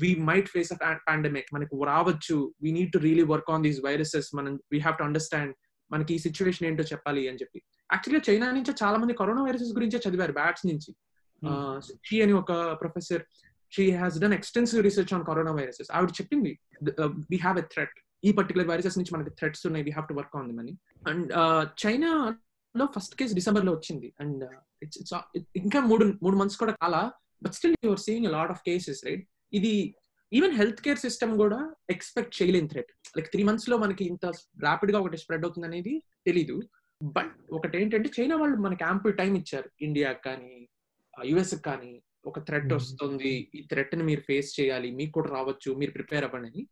We 0.00 0.16
might 0.20 0.48
face 0.48 0.72
a 0.72 0.96
pandemic 1.08 1.54
మనకు 1.54 1.84
రావచ్చు. 1.84 2.54
We 2.62 2.72
need 2.72 2.92
to 2.92 2.98
really 2.98 3.22
work 3.22 3.50
on 3.50 3.62
these 3.62 3.80
viruses 3.84 4.36
మనం 4.36 4.58
వీ 4.72 4.78
హ్యావ్ 4.78 4.98
టు 4.98 5.02
అండర్స్టాండ్ 5.02 5.54
మనకి 5.90 6.14
ఈ 6.14 6.18
సిచ్యువేషన్ 6.18 6.68
ఏంటో 6.68 6.82
చెప్పాలి 6.82 7.28
అని 7.28 7.36
చెప్పి. 7.36 7.62
యాక్చువల్గా 7.90 8.22
చైనా 8.28 8.46
నుంచి 8.56 8.72
చాలా 8.82 8.96
మంది 9.02 9.14
కరోనా 9.20 9.42
వైరసెస్ 9.46 9.72
గురించే 9.78 9.98
చదివారు 10.06 10.34
బ్యాట్స్ 10.40 10.64
నుంచి. 10.70 10.90
షీ 12.06 12.16
అని 12.24 12.34
ఒక 12.42 12.52
professor 12.82 13.22
she 13.72 13.84
has 14.00 14.16
done 14.22 14.34
extensive 14.38 14.80
research 14.88 15.12
on 15.16 15.24
corona 15.30 15.52
viruses. 15.58 15.90
ఆవిడ 15.96 16.10
చెప్పింది 16.20 16.52
వీ 17.32 17.38
హ్యావ్ 17.44 17.58
ఎ 17.62 17.66
థ్రెట్ 17.74 17.96
ఈ 18.28 18.30
పర్టికులర్ 18.38 18.68
వైరసెస్ 18.72 18.96
నుంచి 18.98 19.12
మనకి 19.14 19.32
థ్రెట్స్ 19.40 19.64
ఉన్నాయి 19.68 19.84
we 19.88 19.92
have 19.96 20.08
to 20.10 20.14
work 20.20 20.36
on 20.38 20.46
them 20.50 20.60
అని. 20.64 20.74
అండ్ 21.10 21.30
చైనా 21.84 22.10
లో 22.74 22.84
ఫస్ట్ 22.94 23.14
కేసు 23.18 23.32
డిసెంబర్లో 23.38 23.72
వచ్చింది. 23.74 24.08
అండ్ 24.22 24.44
ఇట్స్ 24.84 24.98
ఇట్స్ 25.02 25.14
ఇంకా 25.62 25.80
మూడు 25.90 26.04
మూడు 26.24 26.36
మంత్స్ 26.40 26.58
కూడా 26.62 26.72
కాలా 26.82 27.02
but 27.44 27.54
still 27.58 27.76
your 27.88 28.02
seeing 28.06 28.28
lot 28.36 28.52
of 28.54 28.62
cases 28.68 29.00
right 29.08 29.22
ఇది 29.52 29.74
ఈవెన్ 30.32 30.54
హెల్త్ 30.60 30.80
కేర్ 30.84 31.00
సిస్టమ్ 31.04 31.32
కూడా 31.42 31.58
ఎక్స్పెక్ట్ 31.94 32.34
చేయలేని 32.38 32.68
థ్రెట్ 32.72 32.90
లైక్ 33.16 33.28
త్రీ 33.34 33.42
మంత్స్లో 33.48 33.76
మనకి 33.84 34.04
ఇంత 34.12 34.26
ర్యాపిడ్గా 34.66 34.98
ఒకటి 35.02 35.18
స్ప్రెడ్ 35.22 35.44
అవుతుంది 35.46 35.66
అనేది 35.70 35.94
తెలీదు. 36.28 36.56
బట్ 37.02 37.52
ఒకటి 37.52 37.82
ఏంటంటే 37.82 38.10
చైనా 38.20 38.36
వాళ్ళు 38.36 38.56
మనకి 38.56 38.84
యాంపుల్ 38.84 39.16
టైం 39.16 39.34
ఇచ్చారు. 39.34 39.70
ఇండియాకి 39.80 40.22
కానీ 40.22 40.68
యుఎస్ 41.24 41.54
కానీ 41.54 42.02
ఒక 42.26 42.38
థ్రెట్ 42.38 42.64
Mhm. 42.64 42.74
వస్తుంది. 42.74 43.50
ఈ 43.54 43.62
థ్రెట్ని 43.62 44.02
మీరు 44.02 44.20
ఫేస్ 44.20 44.60
చేయాలి. 44.60 44.90
మీకు 44.90 45.12
కూడా 45.12 45.28
రావచ్చు. 45.28 45.74
మీరు 45.74 45.90
ప్రిపేర్ 45.90 46.24
అవ్వండి. 46.24 46.48
అని 46.48 46.66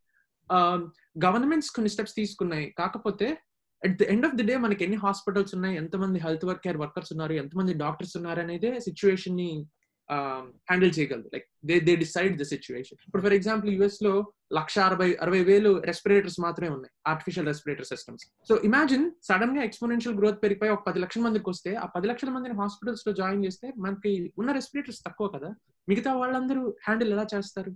గవర్నమెంట్స్ 1.24 1.70
కొన్ని 1.70 1.90
స్టెప్స్ 1.90 2.14
తీసుకున్నాయి. 2.14 2.74
కాకపోతే 2.78 3.38
at 3.84 3.98
the 3.98 4.02
end 4.02 4.26
of 4.26 4.34
the 4.34 4.42
day 4.42 4.56
మనకి 4.56 4.84
ఎన్ని 4.84 4.98
హాస్పిటల్స్ 4.98 5.54
ఉన్నాయి? 5.54 5.76
ఎంతమంది 5.76 6.18
హెల్త్ 6.18 6.44
వర్క్ 6.44 6.62
కేర్ 6.62 6.76
వర్కర్స్ 6.76 7.12
ఉన్నారు? 7.12 7.32
ఎంతమంది 7.32 7.74
డాక్టర్స్ 7.74 8.16
ఉన్నారు? 8.16 8.40
అనేదే 8.40 8.80
సిచ్యువేషన్ని 8.80 9.66
Um, 10.08 10.44
హ్యాండిల్ 10.68 10.90
చేయగలదు. 10.96 11.28
Like 11.34 11.44
they 11.68 11.74
they 11.86 11.92
decide 12.02 12.34
the 12.40 12.44
situation 12.52 12.98
ఇప్పుడు 13.06 13.22
ఫర్ 13.26 13.34
ఎగ్జాంపుల్ 13.36 13.70
యుఎస్లో 13.74 14.12
లక్ష 14.58 14.76
అరవై 14.86 15.08
అరవై 15.24 15.40
వేలు 15.48 15.70
రెస్పిరేటర్స్ 15.90 16.36
మాత్రమే 16.44 16.70
ఉన్నాయి. 16.76 16.92
Artificial 17.10 17.46
respirator 17.50 17.88
systems 17.90 18.24
so 18.48 18.54
imagine 18.68 19.06
సడన్గా 19.28 19.62
ఎక్స్పోనెన్షియల్ 19.68 20.16
గ్రోత్ 20.20 20.40
పెరిగిపోయి 20.44 20.72
ఒక 20.74 20.82
పది 20.88 21.00
లక్షల 21.04 21.22
మందికి 21.26 21.48
వస్తే 21.52 21.72
ఆ 21.84 21.86
పది 21.94 22.08
లక్షల 22.10 22.30
మందిని 22.36 22.56
హాస్పిటల్స్లో 22.62 23.12
జాయిన్ 23.20 23.44
చేస్తే 23.46 23.68
మనకి 23.86 24.12
ఉన్న 24.42 24.50
రెస్పిరేటర్స్ 24.58 25.00
తక్కువ 25.06 25.28
కదా? 25.36 25.50
మిగతా 25.88 26.12
వాళ్ళందరూ 26.20 26.64
హ్యాండిల్ 26.86 27.12
ఎలా 27.16 27.26
చేస్తారు? 27.34 27.72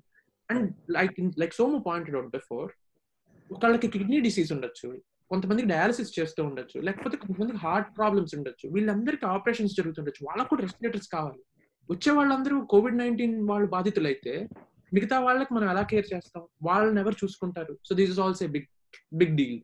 And 0.48 0.68
like 0.98 1.16
like 1.42 1.56
Somu 1.60 1.80
pointed 1.88 2.18
out 2.20 2.30
before 2.38 2.70
ఒకళ్ళకి 3.50 3.90
కిడ్నీ 3.96 4.20
డిసీజ్ 4.28 4.52
ఉండొచ్చు 4.56 4.88
కొంతమందికి 5.30 5.68
డయాలసిస్ 5.74 6.16
చేస్తూ 6.18 6.40
ఉండొచ్చు 6.50 6.78
లేకపోతే 6.88 7.16
కొంతమందికి 7.22 7.60
హార్ట్ 7.66 7.90
ప్రాబ్లమ్స్ 7.98 8.34
ఉండొచ్చు 8.38 8.66
వీళ్ళందరికీ 8.74 9.26
ఆపరేషన్స్ 9.36 9.76
జరుగుతుండొచ్చు 9.80 10.22
వాళ్ళకు 10.30 10.50
కూడా 10.52 10.62
రెస్పిరేటర్స్ 10.66 11.10
కావాలి. 11.16 11.40
వచ్చే 11.90 12.12
వాళ్ళందరూ 12.12 12.60
కోవిడ్ 12.60 12.98
నైన్టీన్ 12.98 13.48
వాళ్ళు 13.48 13.68
బాధితులైతే 13.68 14.48
మిగతా 14.94 15.20
వాళ్ళకి 15.20 15.54
మనం 15.54 15.70
ఎలా 15.70 15.82
కేర్ 15.82 16.06
చేస్తాం? 16.14 16.42
వాళ్ళని 16.62 17.00
ఎవరు 17.00 17.16
చూసుకుంటారు? 17.24 17.78
So 17.84 17.94
this 17.94 18.10
is 18.10 18.20
also 18.20 18.46
big 18.46 18.68
big 19.12 19.36
deal 19.36 19.60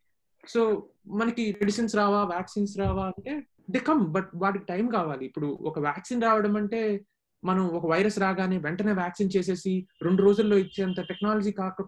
so 0.48 0.88
మనకి 1.06 1.52
మెడిసిన్స్ 1.60 1.96
రావా 1.96 2.24
వ్యాక్సిన్స్ 2.24 2.78
రావా 2.78 3.04
అంటే 3.06 3.46
దే 3.70 3.78
కమ్ 3.78 4.06
బట్ 4.06 4.30
వాటికి 4.34 4.64
టైం 4.64 4.88
కావాలి. 4.88 5.24
ఇప్పుడు 5.24 5.58
ఒక 5.62 5.78
వ్యాక్సిన్ 5.78 6.22
రావడం 6.22 6.56
అంటే 6.56 7.04
మనం 7.44 7.68
ఒక 7.68 7.86
వైరస్ 7.86 8.18
రాగానే 8.18 8.58
వెంటనే 8.58 8.92
వ్యాక్సిన్ 8.92 9.30
చేసేసి 9.36 9.86
రెండు 10.02 10.22
రోజుల్లో 10.22 10.56
ఇచ్చేంత 10.56 11.00
టెక్నాలజీ 11.00 11.52
కాక 11.52 11.82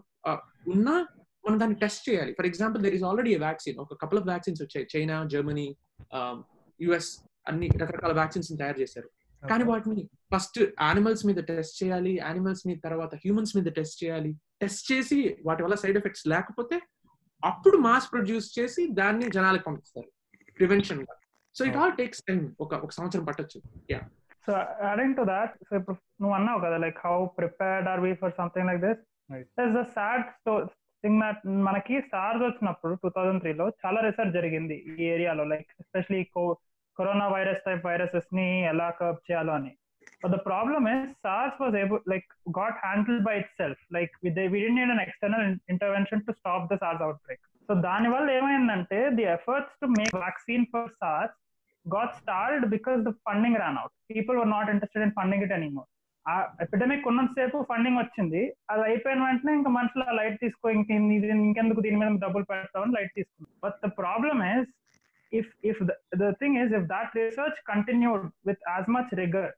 ఉన్నా 0.67 1.07
మనం 1.47 1.59
దాన్ని 1.59 1.75
టెస్ట్ 1.75 2.09
చేయాలి. 2.09 2.31
For 2.33 2.45
example 2.45 2.83
there 2.83 2.93
is 2.93 3.03
already 3.03 3.35
vaccine 3.35 3.77
ఒక 3.77 3.93
కపుల్ 4.01 4.19
ఆఫ్ 4.19 4.27
వ్యాక్సిన్స్ 4.27 4.61
వచ్చాయి. 4.61 4.87
చైనా 4.95 5.23
జర్మనీ 5.23 5.75
యుఎస్ 6.81 7.11
అన్ని 7.47 7.67
రకరకాల 7.81 8.11
వ్యాక్సిన్స్ 8.11 8.49
తయారు 8.57 8.79
చేశారు. 8.81 9.09
కానీ 9.51 9.63
వాటిని 9.63 10.03
ఫస్ట్ 10.33 10.59
యానిమల్స్ 10.87 11.23
మీద 11.29 11.39
టెస్ట్ 11.49 11.75
చేయాలి 11.81 12.11
యానిమల్స్ 12.17 12.63
మీద 12.67 12.77
తర్వాత 12.83 13.13
హ్యూమన్స్ 13.15 13.53
మీద 13.57 13.69
టెస్ట్ 13.77 13.97
చేయాలి. 14.03 14.31
టెస్ట్ 14.61 14.85
చేసి 14.91 15.17
వాటి 15.47 15.63
వల్ల 15.63 15.75
సైడ్ 15.75 15.97
ఎఫెక్ట్స్ 15.97 16.25
లేకపోతే 16.33 16.77
అప్పుడు 17.43 17.77
మాస్ 17.77 18.07
ప్రొడ్యూస్ 18.13 18.47
చేసి 18.59 18.83
దాన్ని 18.99 19.27
జనాలకు 19.29 19.65
పంపిస్తారు. 19.69 20.09
Prevention 20.59 21.01
so 21.55 21.65
it 21.65 21.77
all 21.77 21.95
takes 22.01 22.23
time 22.29 22.39
ఒక 22.59 22.73
ఒక 22.85 22.91
సంవత్సరం 22.91 23.25
పట్టొచ్చు. 23.25 23.59
So 24.47 24.53
adding 24.91 25.15
to 25.15 25.23
that 25.23 25.53
so 25.67 25.73
ఇప్పుడు 25.75 25.97
నువ్వు 26.21 26.33
అన్నావు 26.35 26.59
కదా 26.59 26.77
like 26.85 26.99
how 27.05 27.17
prepared 27.39 27.87
are 27.89 28.01
we 28.05 28.13
for 28.23 28.35
something 28.41 28.69
like 28.71 28.81
this 28.87 29.03
Right. 29.29 29.45
The 29.75 29.81
sad 29.93 30.25
thing 31.03 31.19
that 31.21 31.39
మనకి 31.67 31.95
సార్స్ 32.11 32.43
వచ్చినప్పుడు 32.43 32.93
టూ 32.95 33.09
థౌజండ్ 33.09 33.41
త్రీలో 33.41 33.65
చాలా 33.81 33.99
రీసెర్చ్ 34.01 34.33
జరిగింది 34.33 34.75
ఈ 34.91 35.05
ఏరియాలో 35.13 35.43
like 35.43 35.69
especially 35.81 36.19
corona 36.97 37.27
virus 37.27 37.65
type 37.65 37.85
వైరసెస్ని 37.85 38.61
ఎలా 38.63 38.89
కర్బ్ 38.89 39.31
చేయాలో 39.31 39.53
అని. 39.53 39.71
But 40.23 40.31
the 40.31 40.39
problem 40.45 40.85
is 40.87 41.11
SARS 41.23 41.61
was 41.61 41.75
able 41.75 41.99
like 42.09 42.27
got 42.59 42.77
handle 42.85 43.19
by 43.19 43.37
it 43.37 43.51
self 43.57 43.81
like 43.93 44.13
with 44.23 44.39
వి 44.39 44.59
డి 44.59 44.81
అన్ 44.81 45.01
external 45.01 45.57
intervention 45.69 46.21
to 46.21 46.31
stop 46.31 46.73
the 46.73 46.77
SARS 46.77 47.01
outbreak 47.25 47.43
so 47.69 47.73
దాని 47.73 48.09
వల్ల 48.09 48.31
ఏమైందంటే 48.31 49.09
the 49.09 49.21
efforts 49.21 49.77
to 49.81 49.85
make 49.99 50.15
vaccine 50.15 50.65
for 50.65 50.91
SARS 50.91 51.35
got 51.85 52.13
start 52.13 52.65
because 52.65 53.01
the 53.01 53.11
funding 53.27 53.55
ran 53.55 53.77
out 53.77 54.15
people 54.15 54.37
were 54.37 54.49
not 54.49 54.69
interested 54.69 55.05
in 55.05 55.11
funding 55.11 55.43
it 55.43 55.53
anymore. 55.53 55.87
ఆ 56.25 56.35
epidemic 56.61 57.07
ఉన్నంతసేపు 57.07 57.65
funding 57.69 57.97
వచ్చింది. 57.97 58.55
అది 58.69 58.81
అయిపోయిన 58.81 59.23
వెంటనే 59.23 59.53
ఇంకా 59.53 59.69
మనుషులు 59.69 60.15
లైట్ 60.15 60.39
తీసుకో 60.39 60.69
ఇంక 60.69 60.91
ఇంకెందుకు 60.91 61.81
దీని 61.81 61.95
మీద 61.95 62.21
డబ్బులు 62.21 62.43
పెడతామని 62.43 62.91
లైట్ 62.91 63.13
తీసుకుంది 63.15 63.51
but 63.63 63.77
the 63.85 63.91
problem 63.97 64.43
is 64.43 64.71
if 65.32 65.50
if 65.70 65.80
the 66.22 66.30
thing 66.40 66.56
is 66.62 66.72
if 66.78 66.86
that 66.94 67.12
research 67.20 67.58
continued 67.72 68.24
with 68.48 68.62
as 68.68 68.88
much 68.96 69.12
rigour 69.22 69.50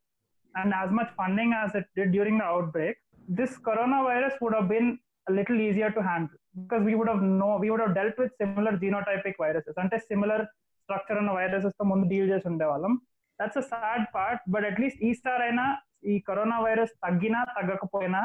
and 0.55 0.75
as 0.81 0.93
much 0.99 1.13
funding 1.21 1.55
as 1.61 1.75
it 1.81 1.89
did 1.99 2.13
during 2.17 2.43
the 2.43 2.49
outbreak 2.77 2.99
this 3.41 3.57
corona 3.69 4.01
virus 4.11 4.37
would 4.43 4.57
have 4.59 4.69
been 4.69 4.89
a 5.31 5.33
little 5.33 5.59
easier 5.61 5.91
to 5.97 6.01
handle 6.03 6.39
because 6.57 6.83
we 6.83 6.95
would 6.99 7.11
have 7.13 7.23
know 7.33 7.51
we 7.57 7.69
would 7.71 7.83
have 7.85 7.95
dealt 7.95 8.17
with 8.23 8.31
similar 8.43 8.73
genotypic 8.85 9.37
viruses 9.45 9.77
అంటే 9.85 9.99
similar 10.11 10.41
structure 10.89 11.19
ఉన్న 11.19 11.33
viruses 11.33 11.77
తో 11.79 11.85
ముందు 11.85 12.05
deal 12.11 12.31
చేసి 12.31 12.47
ఉండేవాళ్ళం 12.51 12.93
that's 13.39 13.59
a 13.61 13.65
sad 13.69 14.05
part 14.15 14.43
but 14.53 14.65
at least 14.65 15.01
ఈ 15.07 15.11
star 15.19 15.43
అయినా 15.45 15.65
ఈ 16.05 16.15
corona 16.29 16.57
virus 16.65 16.93
తగ్గినా 17.05 17.41
తగ్గకపోయినా 17.57 18.23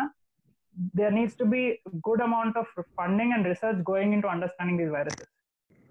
there 0.98 1.14
needs 1.18 1.38
to 1.42 1.46
be 1.54 1.62
good 2.08 2.24
amount 2.26 2.58
of 2.62 2.72
funding 2.98 3.34
and 3.36 3.48
research 3.52 3.82
going 3.92 4.16
into 4.26 4.30
understanding 4.34 4.82
these 4.82 4.92
viruses 4.96 5.30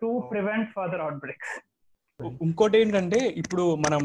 To 0.02 0.10
prevent 0.32 0.70
further 0.76 1.04
outbreaks 1.26 1.54
ఇంకోటి 2.46 2.76
ఏంటంటే 2.80 3.20
ఇప్పుడు 3.42 3.64
మనం 3.86 4.02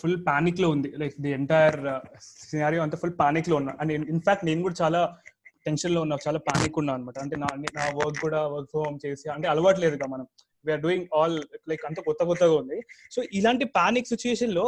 ఫుల్ 0.00 0.16
పానిక్లో 0.28 0.68
ఉంది. 0.74 0.88
లైక్ 1.00 1.14
ది 1.24 1.30
ఎంటైర్ 1.36 1.76
సినారియో 2.48 2.80
అంతా 2.84 2.96
ఫుల్ 3.02 3.14
పానిక్లో 3.20 3.54
ఉన్నా. 3.60 3.72
అండ్ 3.80 3.92
ఇన్ఫాక్ట్ 4.14 4.46
నేను 4.48 4.62
కూడా 4.66 4.76
చాలా 4.82 5.00
టెన్షన్లో 5.66 6.00
ఉన్నా 6.04 6.16
చాలా 6.26 6.38
పానిక్ 6.48 6.78
ఉన్నా 6.80 6.92
అనమాట 6.96 7.18
అంటే 7.24 7.36
నా 7.42 7.48
నా 7.78 7.84
వర్క్ 7.98 8.18
కూడా 8.24 8.40
వర్క్ 8.54 8.74
హోమ్ 8.78 8.96
చేసి 9.04 9.26
అంటే 9.34 9.46
అలవాటు 9.52 9.80
లేదు 9.84 10.08
మనం. 10.14 10.26
వీఆర్ 10.66 10.82
డూయింగ్ 10.86 11.06
ఆల్ 11.18 11.36
లైక్ 11.70 11.84
అంత 11.88 11.98
కొత్త 12.08 12.22
కొత్తగా 12.30 12.54
ఉంది. 12.62 12.78
సో 13.14 13.22
ఇలాంటి 13.32 13.64
panic 13.78 14.10
సిచ్యుయేషన్లో 14.12 14.66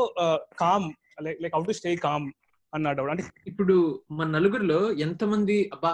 calm 0.63 0.89
like 1.27 1.41
like 1.43 1.55
how 1.57 1.63
to 1.71 1.77
stay 1.81 1.93
calm 2.07 2.27
అన్నాడు. 2.73 3.03
అంటే 3.13 3.25
ఇప్పుడు 3.47 3.77
మన 4.11 4.29
నలుగురిలో 4.37 4.81
ఎంతమంది 5.07 5.57
అబ్బా 5.75 5.93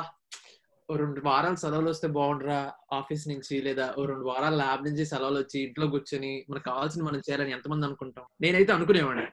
ఓ 0.90 0.96
రెండు 0.96 1.20
వారాలు 1.24 1.56
సెలవులు 1.56 1.90
వస్తే 1.90 2.08
బాగుండరా 2.08 2.72
ఆఫీస్ 2.92 3.28
నుంచి 3.28 3.62
లేదా 3.62 3.94
ఓ 3.98 4.04
రెండు 4.04 4.24
వారాల 4.24 4.54
ల్యాబ్ 4.54 4.84
నుంచి 4.84 5.06
సెలవులు 5.06 5.38
వచ్చి 5.38 5.60
ఇంట్లో 5.60 5.86
కూర్చొని 5.86 6.46
మనకు 6.50 6.64
కావాల్సిన 6.64 7.02
మనం 7.02 7.18
చేయాలని 7.18 7.50
ఎంతమంది 7.50 7.86
అనుకుంటాం? 7.86 8.24
నేనైతే 8.40 8.72
అనుకునేవాడిని. 8.72 9.26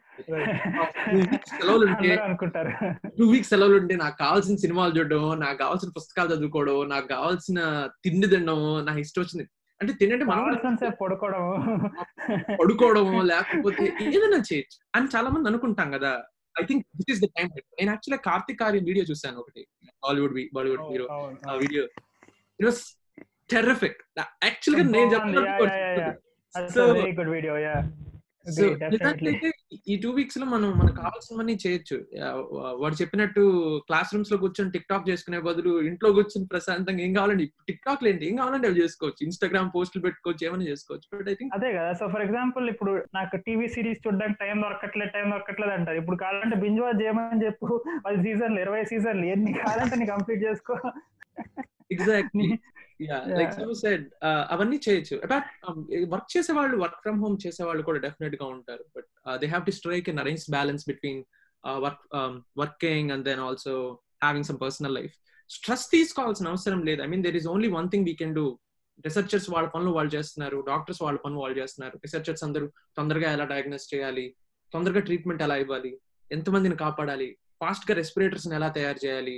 సెలవులు 1.37 1.85
ఉంటే 1.85 2.15
టూ 3.19 3.25
వీక్స్ 3.27 3.49
సెలవులు 3.49 3.77
ఉంటే 3.77 3.95
నాకు 3.95 4.17
కావాల్సిన 4.17 4.55
సినిమాలు 4.55 4.99
చూడడం 4.99 5.39
నాకు 5.39 5.57
కావాల్సిన 5.57 5.89
పుస్తకాలు 5.97 6.35
చదువుకోవడం 6.35 6.89
నాకు 6.89 7.07
కావాల్సిన 7.07 7.89
తిండి 8.03 8.27
తినడం 8.27 8.85
నాకు 8.85 8.99
ఇష్టం 8.99 9.21
వచ్చింది. 9.21 9.49
అంటే 9.81 9.93
తినంటే 9.93 10.25
మనం 10.25 10.43
పడుకోవడము. 11.01 11.51
పడుకోవడము 12.61 13.21
లేకపోతే 13.21 13.85
ఏదైనా 14.01 14.37
చేయొచ్చు. 14.37 14.77
అని 14.95 15.07
చాలా 15.15 15.29
మంది 15.29 15.49
అనుకుంటాం 15.49 15.91
కదా. 15.91 16.23
I 16.61 16.65
think 16.65 16.87
this 16.95 17.11
is 17.11 17.21
the 17.21 17.25
time 17.37 17.47
నేను 17.47 17.89
యాక్చువల్గా 17.89 18.31
కార్తిక్ 18.31 18.63
ఆర్యన్ 18.63 18.85
వీడియో 18.85 19.05
చూసాను 19.05 19.37
ఒకటి. 19.37 19.67
Hollywood 20.07 20.33
Bollywood 20.55 20.81
oh, 20.83 20.91
hero 20.91 21.05
oh, 21.09 21.25
uh, 21.45 21.53
oh. 21.53 21.59
video. 21.59 21.83
It 22.59 22.65
was 22.65 22.95
terrific. 23.47 23.95
Actually, 24.41 24.83
yeah, 24.83 25.21
yeah, 25.21 25.57
yeah, 25.61 25.97
yeah. 25.97 26.13
A 26.55 26.69
very 26.71 27.13
good 27.13 27.29
video. 27.29 27.55
Yeah. 27.57 27.83
Definitely. 28.47 29.53
ఈ 29.91 29.95
టూ 30.03 30.09
వీక్స్లో 30.17 30.45
మనం 30.51 30.69
మనకు 30.79 30.97
కావాల్సినవన్నీ 31.03 31.55
చేయొచ్చు. 31.63 31.97
వాడు 32.81 32.95
చెప్పినట్టు 32.99 33.41
క్లాస్ 33.87 34.11
రూమ్స్లో 34.13 34.37
కూర్చొని 34.43 34.71
టిక్ 34.75 34.87
టాక్ 34.91 35.09
చేసుకునే 35.09 35.39
బదులు 35.47 35.71
ఇంట్లో 35.89 36.09
కూర్చొని 36.17 36.47
ప్రశాంతంగా 36.53 37.01
ఏం 37.05 37.11
కావాలండి? 37.17 37.45
టిక్ 37.69 37.83
టాక్ 37.87 38.05
ఏంటి 38.11 38.25
ఏం 38.29 38.35
కావాలంటే 38.41 38.69
అవి 38.69 38.81
చేసుకోవచ్చు. 38.83 39.21
ఇన్స్టాగ్రామ్ 39.27 39.71
పోస్టులు 39.75 40.03
పెట్టుకోవచ్చు 40.05 40.45
ఏమైనా 40.49 40.67
చేసుకోవచ్చు. 40.71 41.07
బట్ 41.19 41.29
ఐ 41.33 41.35
థింక్ 41.39 41.55
అదే 41.57 41.71
కదా 41.77 41.91
సో 42.01 42.07
ఫర్ 42.13 42.23
ఎగ్జాంపుల్ 42.27 42.67
ఇప్పుడు 42.73 42.93
నాకు 43.19 43.41
టీవీ 43.47 43.67
సిరీస్ 43.75 44.03
చూడడానికి 44.05 44.39
టైం 44.43 44.57
దొరకట్లేదు 44.65 45.13
టైం 45.17 45.27
దొరకట్లేదు 45.35 45.75
అంటారు. 45.77 45.99
ఇప్పుడు 46.03 46.19
కావాలంటే 46.23 46.59
బింజ్ 46.63 46.81
వాచ్ 46.85 47.01
చేయమని 47.03 47.43
చెప్పు 47.47 47.67
పది 48.07 48.19
సీజన్లు 48.27 48.61
ఇరవై 48.65 48.83
సీజన్లు 48.93 49.27
ఎన్ని 49.35 49.53
కావాలంటే 49.61 49.97
నీ 50.01 50.07
కంప్లీట్ 50.15 50.43
చేసుకో. 50.47 50.75
Exactly 51.95 52.47
like. 53.39 53.53
సో 53.59 53.73
సెడ్ 53.81 54.05
అవన్నీ 54.53 54.77
చేయొచ్చు. 54.85 55.15
బట్ 55.33 55.49
వర్క్ 56.13 56.29
చేసే 56.35 56.53
వాళ్ళు 56.59 56.75
వర్క్ 56.83 56.99
ఫ్రమ్ 57.05 57.19
హోమ్ 57.23 57.37
చేసే 57.45 57.63
వాళ్ళు 57.69 57.83
కూడా 57.89 57.99
డెఫినెట్గా 58.05 58.45
ఉంటారు. 58.55 58.85
But 58.95 59.09
they 59.41 59.47
have 59.53 59.65
to 59.69 59.73
strike 59.79 60.09
and 60.13 60.21
arrange 60.23 60.45
balance 60.57 60.85
between 60.91 61.21
work 61.85 62.03
working 62.63 63.11
and 63.15 63.25
then 63.29 63.41
also 63.47 63.73
having 64.25 64.47
some 64.49 64.59
personal 64.65 64.95
life 64.99 65.15
stress 65.49 65.85
తీసుకోవాల్సిన 65.95 66.47
అవసరం 66.53 66.79
లేదు. 66.87 66.99
I 67.05 67.09
mean 67.11 67.25
there 67.27 67.37
is 67.41 67.49
only 67.55 67.69
one 67.75 67.89
thing 67.91 68.05
we 68.09 68.15
can 68.21 68.33
do 68.39 68.45
researchers 69.05 69.47
వాళ్ళ 69.53 69.67
పనులు 69.75 69.91
వాళ్ళు 69.97 70.11
చేస్తున్నారు. 70.15 70.57
డాక్టర్స్ 70.69 71.01
వాళ్ళ 71.05 71.17
పనులు 71.25 71.39
వాళ్ళు 71.43 71.57
చేస్తున్నారు. 71.61 71.95
రీసెర్చర్స్ 72.05 72.43
అందరూ 72.47 72.67
తొందరగా 72.97 73.27
ఎలా 73.35 73.45
డయాగ్నోస్ 73.51 73.87
చేయాలి? 73.93 74.25
తొందరగా 74.73 75.01
ట్రీట్మెంట్ 75.07 75.43
ఎలా 75.47 75.55
ఇవ్వాలి? 75.63 75.91
ఎంతమందిని 76.31 76.77
కాపాడాలి? 76.85 77.27
ఫాస్ట్గా 77.61 77.93
రెస్పిరేటర్స్ 77.99 78.47
ఎలా 78.59 78.69
తయారు 78.77 78.99
చేయాలి? 79.05 79.37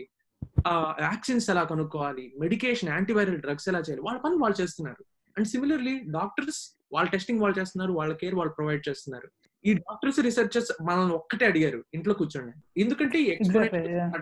వ్యాక్సిన్స్ 0.67 1.49
ఎలా 1.49 1.63
కనుక్కోవాలి? 1.63 2.33
మెడికేషన్ 2.39 2.89
యాంటీవైరల్ 2.89 3.37
డ్రగ్స్ 3.37 3.69
ఎలా 3.69 3.79
చేయాలి? 3.79 4.01
వాళ్ళ 4.01 4.19
పని 4.19 4.35
వాళ్ళు 4.35 4.61
చేస్తున్నారు. 4.61 5.05
అండ్ 5.37 5.47
సిమిలర్లీ 5.47 5.99
డాక్టర్స్ 5.99 6.79
వాళ్ళ 6.93 7.09
టెస్టింగ్ 7.09 7.39
వాళ్ళు 7.39 7.59
చేస్తున్నారు 7.59 7.91
వాళ్ళ 7.91 8.13
కేర్ 8.13 8.35
వాళ్ళు 8.35 8.53
ప్రొవైడ్ 8.53 8.89
చేస్తున్నారు. 8.89 9.29
ఈ 9.65 9.73
డాక్టర్స్ 9.73 10.19
రీసెర్చర్స్ 10.19 10.83
మనల్ని 10.83 11.13
ఒక్కటే 11.13 11.45
అడిగారు 11.45 11.83
ఇంట్లో 11.93 12.13
కూర్చోండి. 12.13 12.81
ఎందుకంటే. 12.81 13.39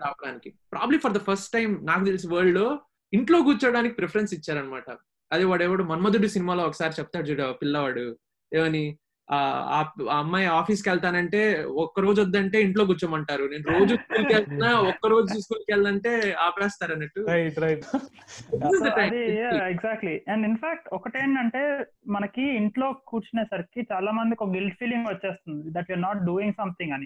అవడానికి 0.06 0.50
probably 0.72 0.98
for 0.98 1.12
the 1.12 1.18
first 1.18 1.52
time 1.52 1.80
నాకు 1.84 2.06
తెలిసి 2.06 2.28
వరల్డ్లో 2.28 2.80
ఇంట్లో 3.14 3.42
కూర్చోడానికి 3.42 3.96
ప్రిఫరెన్స్ 3.96 4.34
ఇచ్చారనమాట 4.34 4.84
అదే 5.32 5.44
వాడెవడు 5.44 5.84
మన్మధుడి 5.84 6.30
సినిమాలో 6.30 6.64
ఒకసారి 6.64 6.94
చెప్తాడు 7.00 7.28
చూడు 7.28 7.54
పిల్లవాడు. 7.54 8.18
ఏమని? 8.54 8.98
ఆ 9.32 9.38
ఆ 9.78 9.80
అమ్మాయి 10.18 10.46
ఆఫీస్కి 10.48 10.90
వెళ్తానంటే 10.90 11.64
ఒక్క 11.64 12.00
రోజు 12.00 12.22
వద్దంటే 12.22 12.62
ఇంట్లో 12.62 12.86
కూర్చోమంటారు. 12.86 13.44
నేను 13.44 13.80
రోజు 13.80 13.96
స్కూల్కి 13.96 14.34
వెళ్తున్నా 14.34 14.80
ఒక్క 14.80 15.08
రోజు 15.08 15.40
స్కూల్కి 15.40 15.72
వెళ్ళాలంటే 15.74 16.34
ఆపేస్తారు 16.40 16.94
అన్నట్టు. 16.94 17.26
Right 17.30 17.60
right. 17.60 17.84
Exactly 19.72 20.22
and 20.28 20.48
in fact 20.48 20.88
ఒకటేంటంటే 20.94 21.86
మనకి 22.08 22.42
ఇంట్లో 22.42 22.94
కూర్చునేసరికి 23.08 23.88
చాలా 23.92 24.12
మందికి 24.12 24.44
ఒక 24.44 24.50
గిల్ట్ 24.50 24.78
ఫీలింగ్ 24.78 25.08
వచ్చేస్తుంది 25.08 25.66
that 25.70 25.92
you're 25.92 26.02
not 26.02 26.18
doing 26.18 26.54
something 26.54 26.92
అని. 26.92 27.06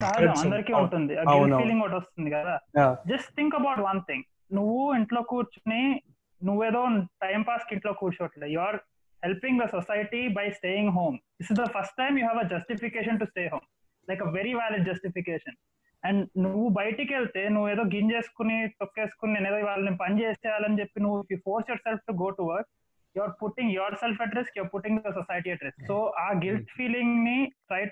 సహజం 0.00 0.34
అందరికీ. 0.44 0.72
ఉంటుంది. 0.72 1.14
గిల్ట్. 1.14 1.56
ఫీలింగ్ 1.56 1.80
ఒకటి 1.80 1.94
వస్తుంది 1.94 2.30
కదా. 2.30 2.60
Just 3.06 3.36
think 3.36 3.54
about 3.54 3.80
one 3.80 4.00
thing 4.00 4.24
నువ్వు 4.52 4.94
ఇంట్లో 4.94 5.22
కూర్చుని 5.22 6.02
నువ్వేదో 6.44 6.86
టైం 7.22 7.42
పాస్కి 7.42 7.74
ఇంట్లో 7.74 7.92
కూర్చోట్లేదు 7.92 8.52
you 8.52 8.60
are 8.60 8.76
helping 9.22 9.60
the 9.62 9.66
society 9.72 10.22
by 10.36 10.46
staying 10.56 10.92
home 10.96 11.16
this 11.38 11.50
is 11.52 11.60
the 11.60 11.66
first 11.76 11.96
time 11.98 12.12
you 12.18 12.24
have 12.24 12.40
a 12.42 12.48
justification 12.54 13.20
to 13.20 13.28
stay 13.32 13.44
home 13.52 13.66
like 14.08 14.22
a 14.22 14.30
very 14.38 14.52
valid 14.54 14.86
justification 14.90 15.56
and 16.02 16.22
నువ్వు 16.44 16.64
బయటికి 16.78 17.12
వెళ్తే 17.14 17.42
నువ్వు 17.48 17.68
ఏదో 17.68 17.82
గింజేసుకుని 17.92 18.56
తొక్కేసుకుని 18.80 19.32
నేను 19.34 19.48
ఏదో 19.50 19.58
వాళ్ళని 19.66 19.92
పని 19.98 20.16
చేసేయాలని 20.22 20.78
చెప్పి 20.80 21.02
నువ్వు 21.04 21.18
you 21.32 21.38
force 21.44 21.68
your 21.70 21.82
self 21.84 22.04
to 22.08 22.14
go 22.22 22.28
to 22.38 22.44
work 22.48 22.70
your 23.14 23.32
putting 23.40 23.72
your 23.76 23.96
self 24.00 24.20
at 24.24 24.34
risk 24.38 24.56
your 24.58 24.70
putting 24.74 25.00
the 25.00 25.12
society 25.18 25.50
at 25.50 25.64
risk 25.66 25.84
so 25.86 25.96
uh 26.20 26.28
guilt 26.44 26.70
ఫీలింగ్ని 26.78 27.38
try 27.68 27.82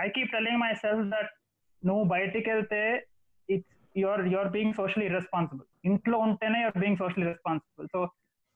I 0.00 0.08
keep 0.10 0.32
telling 0.32 0.60
my 0.60 0.72
self 0.84 1.06
that 1.14 1.30
నువ్వు 1.82 2.04
బయటికి 2.14 2.48
వెళ్తే 2.50 2.80
it's 3.48 3.72
your 3.94 4.22
your 4.28 4.50
being 4.50 4.76
socially 4.80 5.08
responsible 5.16 5.66
ఇంట్లో 5.90 6.18
ఉంటేనే 6.26 6.60
your 6.62 6.78
being 6.78 7.00
socially 7.02 7.26
responsible 7.26 7.88
so 7.88 8.00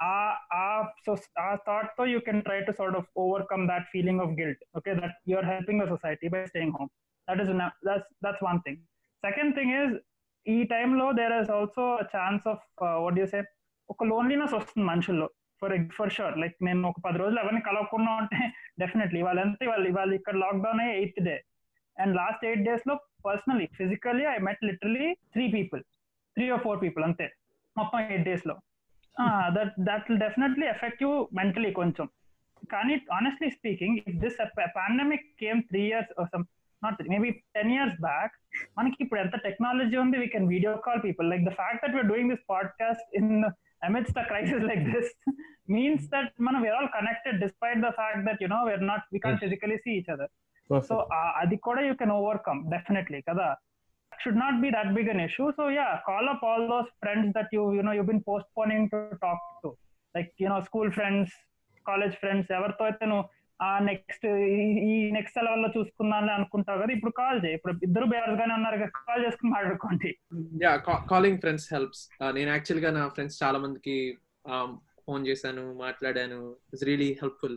uh 0.01 0.17
uh 0.57 0.67
so 1.07 1.13
uh 1.41 1.49
థాట్తో 1.67 2.05
you 2.13 2.19
can 2.27 2.43
try 2.43 2.59
to 2.61 2.73
sort 2.73 2.97
of 2.97 3.09
overcome 3.17 3.65
that 3.69 3.87
feeling 3.95 4.21
of 4.21 4.33
guilt 4.41 4.63
okay 4.79 4.93
that 5.01 5.17
you're 5.31 5.49
helping 5.53 5.83
the 5.83 5.87
society 5.89 6.29
by 6.29 6.43
staying 6.47 6.77
home 6.79 6.91
that 7.29 7.41
is 7.45 7.51
that's 7.89 8.09
that's 8.27 8.45
one 8.49 8.61
thing 8.67 8.81
second 9.25 9.53
thing 9.59 9.73
is 9.81 9.95
ఈ 10.47 10.59
టైంలో 10.75 11.07
there 11.13 11.35
is 11.41 11.51
also 11.51 11.85
chance 12.15 12.47
of 12.53 12.63
what 13.05 13.19
you 13.19 13.27
say 13.27 13.41
ఒక 13.89 14.05
loneliness 14.05 14.55
వస్తుంది 14.59 14.87
మనుషుల్లో 14.87 15.29
for 15.63 15.75
for 15.97 16.13
sure 16.17 16.35
like 16.39 16.57
నేను 16.69 16.89
ఒక 16.89 17.01
పది 17.07 17.19
రోజులు 17.19 17.41
ఎవరిని 17.41 17.63
కలవకుండా 17.69 18.11
ఉంటే 18.23 18.41
డెఫినెట్లీ 18.83 19.21
వాళ్ళంతా 19.29 19.67
వాళ్ళు 19.71 19.89
వాళ్ళు 19.99 20.15
ఇక్కడ 20.21 20.37
లాక్డౌన్ 20.45 20.81
అయ్యి 20.81 20.97
eighth 20.99 21.21
day 21.29 21.37
and 21.97 22.15
last 22.17 22.45
eight 22.45 22.65
డేస్లో 22.69 22.95
personally 23.27 23.67
physically 23.79 24.25
I 24.35 24.39
met 24.49 24.63
literally 24.69 25.07
three 25.35 25.45
people 25.57 25.83
three 26.37 26.45
or 26.51 26.63
four 26.67 26.79
people 26.83 27.05
అంతే. 27.05 27.27
మొత్తం 27.77 27.99
ఎయిట్ 28.07 28.27
డేస్లో. 28.29 28.55
that 29.50 29.74
that 29.80 30.06
will 30.10 30.20
definitely 30.20 30.68
affect 30.68 31.04
you 31.04 31.30
mentally 31.34 31.72
కొంచెం 31.72 32.08
కానీ 32.72 33.02
honestly 33.12 33.50
speaking 33.50 33.98
if 33.98 34.16
this 34.16 34.38
pandemic 34.76 35.26
came 35.40 35.62
three 35.64 35.88
years 35.88 36.14
not 36.84 37.10
maybe 37.10 37.32
ten 37.32 37.72
years 37.72 38.02
back 38.02 38.34
మనకి 38.78 39.04
ఇప్పుడు 39.04 39.20
ఎంత 39.20 39.36
technology 39.38 39.98
ఉంది 39.98 40.18
we 40.18 40.28
can 40.28 40.48
video 40.48 40.78
call 40.78 41.04
people 41.04 41.30
like 41.30 41.46
the 41.50 41.54
fact 41.62 41.82
that 41.86 41.96
we're 41.96 42.08
doing 42.08 42.30
this 42.30 42.46
podcast 42.50 43.16
in 43.16 43.46
amidst 43.88 44.18
a 44.18 44.26
crisis 44.26 44.62
like 44.70 44.84
this 44.94 45.08
means 45.68 46.08
that 46.10 46.32
man, 46.40 46.62
we're 46.62 46.76
all 46.76 46.90
connected 46.98 47.40
despite 47.40 47.82
the 47.82 47.92
fact 47.92 48.26
that 48.26 48.38
you 48.40 48.48
know 48.48 48.62
we're 48.66 48.78
not 48.78 49.02
we 49.12 49.20
can't 49.20 49.40
physically 49.40 49.78
see 49.84 49.96
each 50.00 50.10
other 50.10 50.28
so 50.90 50.96
uh, 51.18 51.32
adi 51.42 51.58
koda 51.58 51.82
you 51.90 51.96
can 51.96 52.12
overcome 52.20 52.60
definitely 52.70 53.22
kada 53.30 53.48
should 54.23 54.39
not 54.45 54.57
be 54.65 54.71
that 54.77 54.89
big 54.99 55.09
an 55.17 55.21
issue. 55.29 55.49
So 55.59 55.67
yeah 55.79 55.93
call 56.09 56.29
up 56.35 56.43
all 56.51 56.65
those 56.75 56.91
friends 57.03 57.29
that 57.39 57.51
you 57.59 57.65
you 57.79 57.85
know 57.87 57.97
you've 57.99 58.11
been 58.15 58.25
postponing 58.33 58.85
to 58.95 59.01
talk 59.27 59.43
to. 59.65 59.71
Like 60.15 60.33
you 60.45 60.51
know 60.53 60.63
school 60.71 60.91
friends 60.99 61.29
college 61.89 62.17
friends 62.23 62.51
ఎవరితో 62.57 62.83
అయితే 62.87 63.05
నువ్వు 63.11 63.25
ఆ 63.67 63.69
next 63.89 64.25
ఈ 64.89 64.95
next 65.15 65.39
లెవెల్లో 65.47 65.69
చూసుకుందాం 65.77 66.27
అనుకుంటావు 66.35 66.81
కదా 66.81 66.93
ఇప్పుడు 66.97 67.13
కాల్ 67.21 67.39
చేయి. 67.45 67.57
ఇప్పుడు 67.59 67.73
ఇద్దరు 67.87 68.07
బేరస్ 68.13 68.37
గానే 68.41 68.53
ఉన్నారు 68.57 68.89
కాల్ 69.07 69.23
చేసుకుని 69.27 69.51
మాట్లాడుకోండి. 69.55 70.11
యా 70.65 70.73
కాలింగ్ 71.13 71.41
ఫ్రెండ్స్ 71.45 71.67
హెల్ప్స్ 71.75 72.03
నేను 72.39 72.51
యాక్చువల్గా 72.55 72.91
నా 72.99 73.05
ఫ్రెండ్స్ 73.15 73.39
చాలా 73.43 73.61
మందికి 73.65 73.97
ఫోన్ 75.07 75.25
చేశాను 75.31 75.65
మాట్లాడాను. 75.85 76.41
ఇట్స్ 76.73 76.87
రియలీ 76.91 77.11
హెల్ప్ఫుల్ 77.23 77.57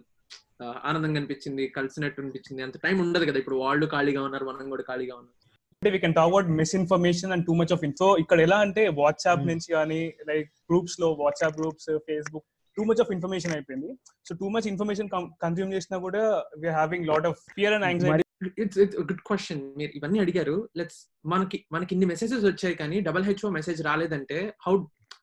ఆనందంగా 0.89 1.19
అనిపించింది 1.21 1.65
కలిసినట్టు 1.79 2.23
అనిపించింది. 2.23 2.61
అంత 2.67 2.79
టైం 2.85 2.97
ఉండదు 3.05 3.27
కదా 3.31 3.39
ఇప్పుడు 3.43 3.59
వాళ్ళు 3.65 3.87
ఖాళీగా 3.95 4.23
ఉన్నారు 4.29 4.47
మనం 4.51 4.69
కూడా 4.75 4.85
ఖాళీగా 4.91 5.17
ఉన్నాం. 5.21 5.35
అంటే 5.81 5.91
we 5.93 5.99
can 6.01 6.13
talk 6.15 6.27
about 6.29 6.49
misinformation 6.57 7.31
and 7.33 7.43
too 7.45 7.53
much 7.59 7.71
of 7.75 7.83
info 7.87 8.07
ఇక్కడ 8.23 8.39
ఎలా 8.47 8.57
అంటే 8.65 8.81
వాట్సాప్ 8.99 9.45
నుంచి 9.49 9.67
కానీ 9.75 10.01
లైక్ 10.27 10.49
గ్రూప్స్లో 10.69 11.07
WhatsApp 11.21 11.55
groups 11.59 11.87
Facebook 12.07 12.45
too 12.77 12.83
much 12.89 12.99
of 13.03 13.09
information 13.15 13.53
అయిపోయింది. 13.55 13.89
So 14.27 14.35
too 14.41 14.47
much 14.55 14.67
information 14.71 15.09
consume 15.45 15.71
చేసినా 15.75 15.97
కూడా 16.03 16.21
we're 16.59 16.77
having 16.79 17.07
lot 17.11 17.25
of 17.29 17.39
fear 17.55 17.75
and 17.77 17.87
anxiety 17.89 18.25
it's 18.63 18.79
it's 18.83 18.99
good 19.09 19.23
question 19.29 19.63
మీరు 19.79 19.91
ఇవన్నీ 19.99 20.21
అడిగారు. 20.25 20.55
లెట్స్ 20.81 20.99
మనకి 21.33 21.59
మనకి 21.75 21.91
ఇన్ని 21.95 22.09
మెసేజెస్ 22.13 22.45
వచ్చాయి 22.51 22.77
కానీ 22.83 22.99
డబల్ 23.07 23.25
హెచ్ఓ 23.29 23.51
మెసేజ్ 23.59 23.81
రాలేదంటే 23.89 24.39
హౌ 24.67 24.75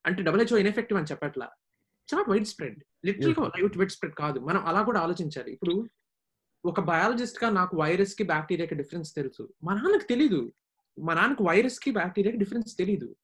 అంటే 0.09 0.21
డబల్ 0.31 0.43
హెచ్ఓ 0.45 0.59
ఇన్ఎఫెక్టివ్ 0.65 1.01
అని 1.03 1.11
చెప్పట్లా. 1.13 1.49
నాట్ 2.09 2.29
వైడ్ 2.33 2.51
స్ప్రెడ్ 2.55 2.81
లిటిల్గా 3.11 3.47
వైడ్ 3.83 3.95
స్ప్రెడ్ 3.99 4.17
కాదు. 4.25 4.41
మనం 4.51 4.61
అలా 4.73 4.83
కూడా 4.91 5.01
ఆలోచించాలి. 5.07 5.53
ఇప్పుడు 5.59 5.77
ఒక 6.65 6.81
బయాలజిస్ట్గా 6.81 7.51
నాకు 7.51 7.77
వైరస్కి 7.77 8.25
బ్యాక్టీరియాకి 8.25 8.75
డిఫరెన్స్ 8.75 9.15
తెలుసు. 9.15 9.55
మా 9.65 9.75
నాన్నకు 9.75 10.09
తెలీదు. 10.09 10.53
మా 10.99 11.15
నాన్నకు 11.15 11.45
వైరస్కి 11.45 11.91
బ్యాక్టీరియాకి 11.91 12.39
డిఫరెన్స్ 12.39 12.77
తెలీదు. 12.77 13.17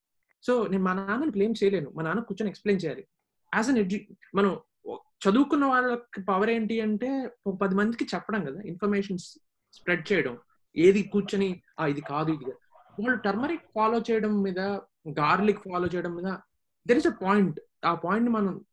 సో 0.42 0.66
నేను 0.66 0.84
మా 0.84 0.92
నాన్నని 0.92 1.30
బ్లేమ్ 1.30 1.54
చేయలేను. 1.64 1.90
మా 1.90 2.02
నాన్న 2.02 2.20
కూర్చొని 2.20 2.50
ఎక్స్ప్లెయిన్ 2.50 2.84
చేయాలి. 2.84 3.06
యాజ్ 3.54 3.68
అన్ 3.68 3.78
ఎడ్యు 3.78 4.00
మనం 4.34 4.58
చదువుకున్న 4.96 5.64
వాళ్ళకి 5.64 6.22
పవర్ 6.22 6.50
ఏంటి 6.50 6.80
అంటే 6.80 7.30
ఒక 7.46 7.54
పది 7.60 7.74
మందికి 7.74 8.04
చెప్పడం 8.14 8.44
కదా 8.44 8.60
ఇన్ఫర్మేషన్ 8.60 9.18
స్ప్రెడ్ 9.18 10.12
చేయడం. 10.12 10.38
ఏది 10.76 11.02
కూర్చొని 11.02 11.62
ఆ 11.80 11.86
ఇది 11.86 12.00
కాదు 12.00 12.32
ఇది 12.32 12.44
వాళ్ళు 12.44 13.18
టర్మరిక్ 13.18 13.62
ఫాలో 13.74 14.02
చేయడం 14.10 14.42
మీద 14.42 14.58
గార్లిక్ 15.08 15.58
ఫాలో 15.58 15.86
చేయడం 15.86 16.14
మీద 16.14 16.34
దెర్ 16.86 16.98
ఇస్ 16.98 17.06
అ 17.06 17.10
పాయింట్ 17.10 17.60
ఆ 17.84 17.94
పాయింట్ 17.94 18.30
మనం 18.30 18.64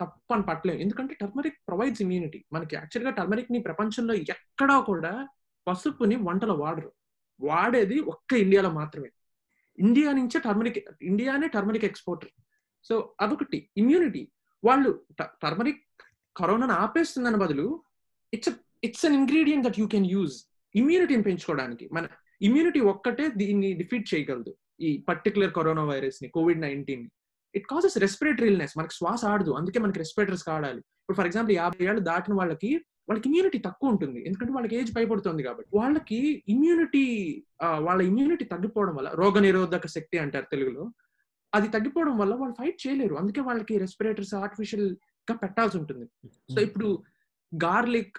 తప్పు 0.00 0.32
అని 0.32 0.42
పట్టలేము. 0.42 0.78
ఎందుకంటే 0.78 1.14
టర్మరిక్ 1.14 1.58
ప్రొవైడ్స్ 1.68 2.02
ఇమ్యూనిటీ 2.02 2.44
మనకి 2.52 2.76
యాక్చువల్గా 2.76 3.12
టర్మరిక్ని 3.14 3.58
ప్రపంచంలో 3.58 4.14
ఎక్కడా 4.14 4.80
కూడా 4.80 5.28
పసుపుని 5.68 6.16
వంటలో 6.16 6.54
వాడరు. 6.54 6.92
వాడేది 7.40 8.00
ఒక్క 8.00 8.34
ఇండియాలో 8.34 8.70
మాత్రమే. 8.70 9.10
ఇండియా 9.78 10.12
నుంచే 10.12 10.40
టర్మరిక్ 10.40 10.78
ఇండియానే 11.02 11.48
టర్మరిక్ 11.48 11.84
ఎక్స్పోర్టర్ 11.84 12.30
సో 12.84 13.14
అదొకటి. 13.20 13.70
ఇమ్యూనిటీ 13.76 14.28
వాళ్ళు 14.64 15.04
టర్మరిక్ 15.22 15.82
కరోనాను 16.36 16.72
ఆపేస్తుందని 16.72 17.36
బదులు 17.36 17.82
it's 18.34 18.50
it's 18.84 19.06
an 19.06 19.14
ingredient 19.14 19.66
that 19.66 19.80
you 19.80 19.86
can 19.86 20.10
use 20.10 20.44
ఇమ్యూనిటీని 20.74 21.22
పెంచుకోవడానికి. 21.22 21.88
మన 21.92 22.08
ఇమ్యూనిటీ 22.42 22.80
ఒక్కటే 22.80 23.28
దీన్ని 23.36 23.72
డిఫీట్ 23.72 24.14
చేయగలదు. 24.14 24.56
ఈ 24.80 25.04
పర్టికులర్ 25.08 25.54
కరోనా 25.54 25.84
వైరస్ని 25.84 26.28
కోవిడ్ 26.28 26.60
నైన్టీన్ని. 26.60 27.10
ఇట్ 27.58 27.66
కాజెస్ 27.72 27.96
రెస్పిరేటరీ 28.04 28.48
ఇల్నెస్ 28.52 28.74
మనకి 28.78 28.94
శ్వాస 28.98 29.22
ఆడదు. 29.32 29.50
అందుకే 29.60 29.78
మనకి 29.84 30.00
రెస్పిరేటర్స్ 30.04 30.46
ఆడాలి 30.54 30.80
ఇప్పుడు 31.00 31.18
ఫర్ 31.20 31.28
ఎగ్జాంపుల్ 31.30 31.54
యాభై 31.62 31.82
ఏళ్ళు 31.88 32.02
దాటిన 32.10 32.34
వాళ్ళకి 32.40 32.70
వాళ్ళకి 33.08 33.26
ఇమ్యూనిటీ 33.30 33.58
తక్కువ 33.66 33.92
ఉంటుంది. 33.94 34.18
ఎందుకంటే 34.28 34.52
వాళ్ళకి 34.56 34.74
ఏజ్ 34.78 34.90
పైపడుతుంది 34.96 35.42
కాబట్టి. 35.46 35.70
వాళ్ళకి 35.80 36.18
ఇమ్యూనిటీ 36.54 37.04
వాళ్ళ 37.86 38.00
ఇమ్యూనిటీ 38.10 38.44
తగ్గిపోవడం 38.54 38.94
వల్ల 38.98 39.10
రోగ 39.20 39.38
నిరోధక 39.46 39.88
శక్తి 39.96 40.16
అంటారు 40.24 40.46
తెలుగులో 40.54 40.84
అది 41.52 41.68
తగ్గిపోవడం 41.74 42.14
వల్ల 42.20 42.32
వాళ్ళు 42.40 42.54
ఫైట్ 42.60 42.78
చేయలేరు. 42.84 43.14
అందుకే 43.20 43.42
వాళ్ళకి 43.48 43.74
రెస్పిరేటర్స్ 43.84 44.34
ఆర్టిఫిషియల్గా 44.42 45.34
పెట్టాల్సి 45.44 45.76
ఉంటుంది. 45.80 46.06
సో 46.54 46.58
ఇప్పుడు 46.68 46.88
గార్లిక్ 47.52 48.18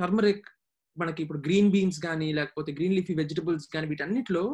టర్మరిక్ 0.00 0.48
మనకి 1.00 1.20
ఇప్పుడు 1.24 1.40
గ్రీన్ 1.46 1.70
బీన్స్ 1.74 1.98
కానీ 2.06 2.28
లేకపోతే 2.38 2.70
గ్రీన్ 2.78 2.94
లీఫీ 2.98 3.14
వెజిటబుల్స్ 3.20 3.66
కానీ 3.74 3.86
వీటన్నిటిలో 3.92 4.44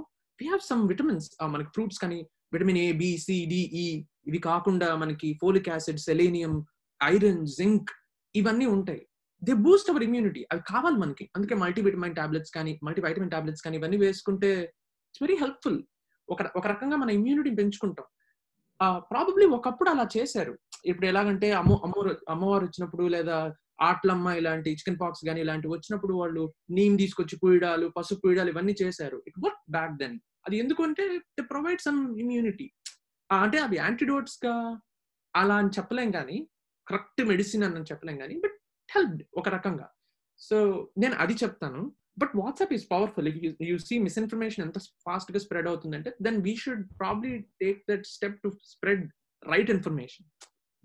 వీ 0.41 0.47
హ్యావ్ 0.47 0.65
సమ్ 0.71 0.83
విటమిన్స్ 0.89 1.29
మనకి 1.55 1.71
ఫ్రూట్స్ 1.75 1.99
కానీ 1.99 2.19
vitamin 2.55 2.79
A 2.79 2.89
B 3.03 3.11
C 3.25 3.37
D 3.53 3.61
E 3.83 3.85
ఇవి 4.27 4.39
కాకుండా 4.49 4.89
మనకి 5.03 5.29
folic 5.43 5.69
acid 5.69 6.01
selenium 6.07 6.55
iron 7.01 7.45
zinc 7.59 7.91
ఇవన్నీ 8.35 8.67
ఉంటాయి. 8.77 9.03
దే 9.43 9.53
బూస్ట్ 9.67 9.91
అవర్ 9.91 10.03
ఇమ్యూనిటీ 10.03 10.43
అవి 10.53 10.63
కావాలి 10.73 10.97
మనకి. 10.97 11.25
అందుకే 11.37 11.55
మల్టీవిటమిన్ 11.55 12.15
టాబ్లెట్స్ 12.15 12.53
కానీ 12.57 12.73
మల్టీవైటమిన్ 12.87 13.33
టాబ్లెట్స్ 13.35 13.63
కానీ 13.63 13.77
ఇవన్నీ 13.77 13.97
వేసుకుంటే 13.97 14.51
ఇట్స్ 15.09 15.23
వెరీ 15.25 15.37
హెల్ప్ఫుల్ 15.43 15.79
ఒక 16.29 16.43
ఒక 16.59 16.67
రకంగా 16.67 16.97
మన 16.97 17.11
ఇమ్యూనిటీని 17.11 17.59
పెంచుకుంటాం. 17.61 18.07
ప్రాబబ్లీ 19.11 19.47
ఒకప్పుడు 19.57 19.91
అలా 19.91 20.05
చేశారు. 20.17 20.55
ఇప్పుడు 20.91 21.07
ఎలాగంటే 21.07 21.49
అమ్మ 21.61 21.73
అమ్మవారు 21.87 22.13
అమ్మవారు 22.29 22.65
వచ్చినప్పుడు 22.65 23.05
లేదా 23.17 23.37
ఆట్లమ్మ 23.81 24.29
ఇలాంటి 24.29 24.71
చికెన్ 24.71 25.01
పాక్స్ 25.01 25.27
కానీ 25.27 25.41
ఇలాంటివి 25.41 25.75
వచ్చినప్పుడు 25.75 26.15
వాళ్ళు 26.15 26.55
నీమ్ 26.71 26.99
తీసుకొచ్చి 26.99 27.39
పూయడాలు 27.39 27.93
పసుపు 27.97 28.21
పూయడాలు 28.25 28.51
ఇవన్నీ 28.51 28.75
చేశారు. 28.83 29.23
ఇట్ 29.27 29.39
వర్క్ 29.45 29.71
బ్యాక్ 29.71 29.97
దెన్ 29.97 30.21
అది 30.47 30.57
ఎందుకంటే 30.57 31.19
దే 31.19 31.43
ప్రొవైడ్ 31.43 31.81
సమ్ 31.81 32.19
ఇమ్యూనిటీ 32.19 32.73
అంటే 33.31 33.59
అవి 33.59 33.77
యాంటీడోట్స్గా 33.77 34.81
అలా 35.35 35.57
అని 35.57 35.69
చెప్పలేం 35.69 36.11
కానీ 36.11 36.49
కరెక్ట్ 36.87 37.23
మెడిసిన్ 37.25 37.65
అని 37.65 37.89
చెప్పలేం 37.93 38.19
కానీ 38.19 38.35
బట్ 38.35 38.57
హెల్ప్ 38.95 39.23
ఒక 39.37 39.49
రకంగా. 39.49 39.87
సో 40.41 40.57
నేను 40.99 41.15
అది 41.15 41.35
చెప్తాను. 41.35 41.93
But 42.19 42.31
WhatsApp 42.37 42.73
is 42.73 42.91
powerful 42.91 43.29
you 43.71 43.79
see 43.79 43.99
misinformation 43.99 44.67
ఎంత 44.67 44.79
ఫాస్ట్గా 44.79 45.39
స్ప్రెడ్ 45.39 45.69
అవుతుందంటే 45.69 46.17
then 46.23 46.43
we 46.43 46.57
should 46.57 46.85
probably 47.01 47.39
take 47.39 47.81
that 47.91 48.07
step 48.07 48.39
to 48.45 48.51
spread 48.65 49.11
right 49.49 49.71
information 49.71 50.27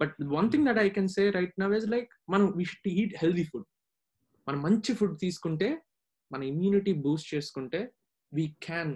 but 0.01 0.15
one 0.37 0.47
thing 0.51 0.65
that 0.69 0.81
I 0.85 0.89
can 0.97 1.09
say 1.17 1.23
right 1.37 1.55
now 1.59 1.73
is 1.79 1.87
like 1.95 2.11
మనం 2.29 2.47
we 2.59 2.65
should 2.71 2.89
eat 2.95 3.15
healthy 3.23 3.45
food 3.51 3.67
మనం 4.47 4.59
మంచి 4.67 4.91
food 4.99 5.15
తీసుకుంటే 5.19 5.69
మన 6.31 6.41
immunity 6.51 6.93
boost 7.05 7.29
చేసుకుంటే 7.35 7.79
we 8.31 8.45
can 8.67 8.93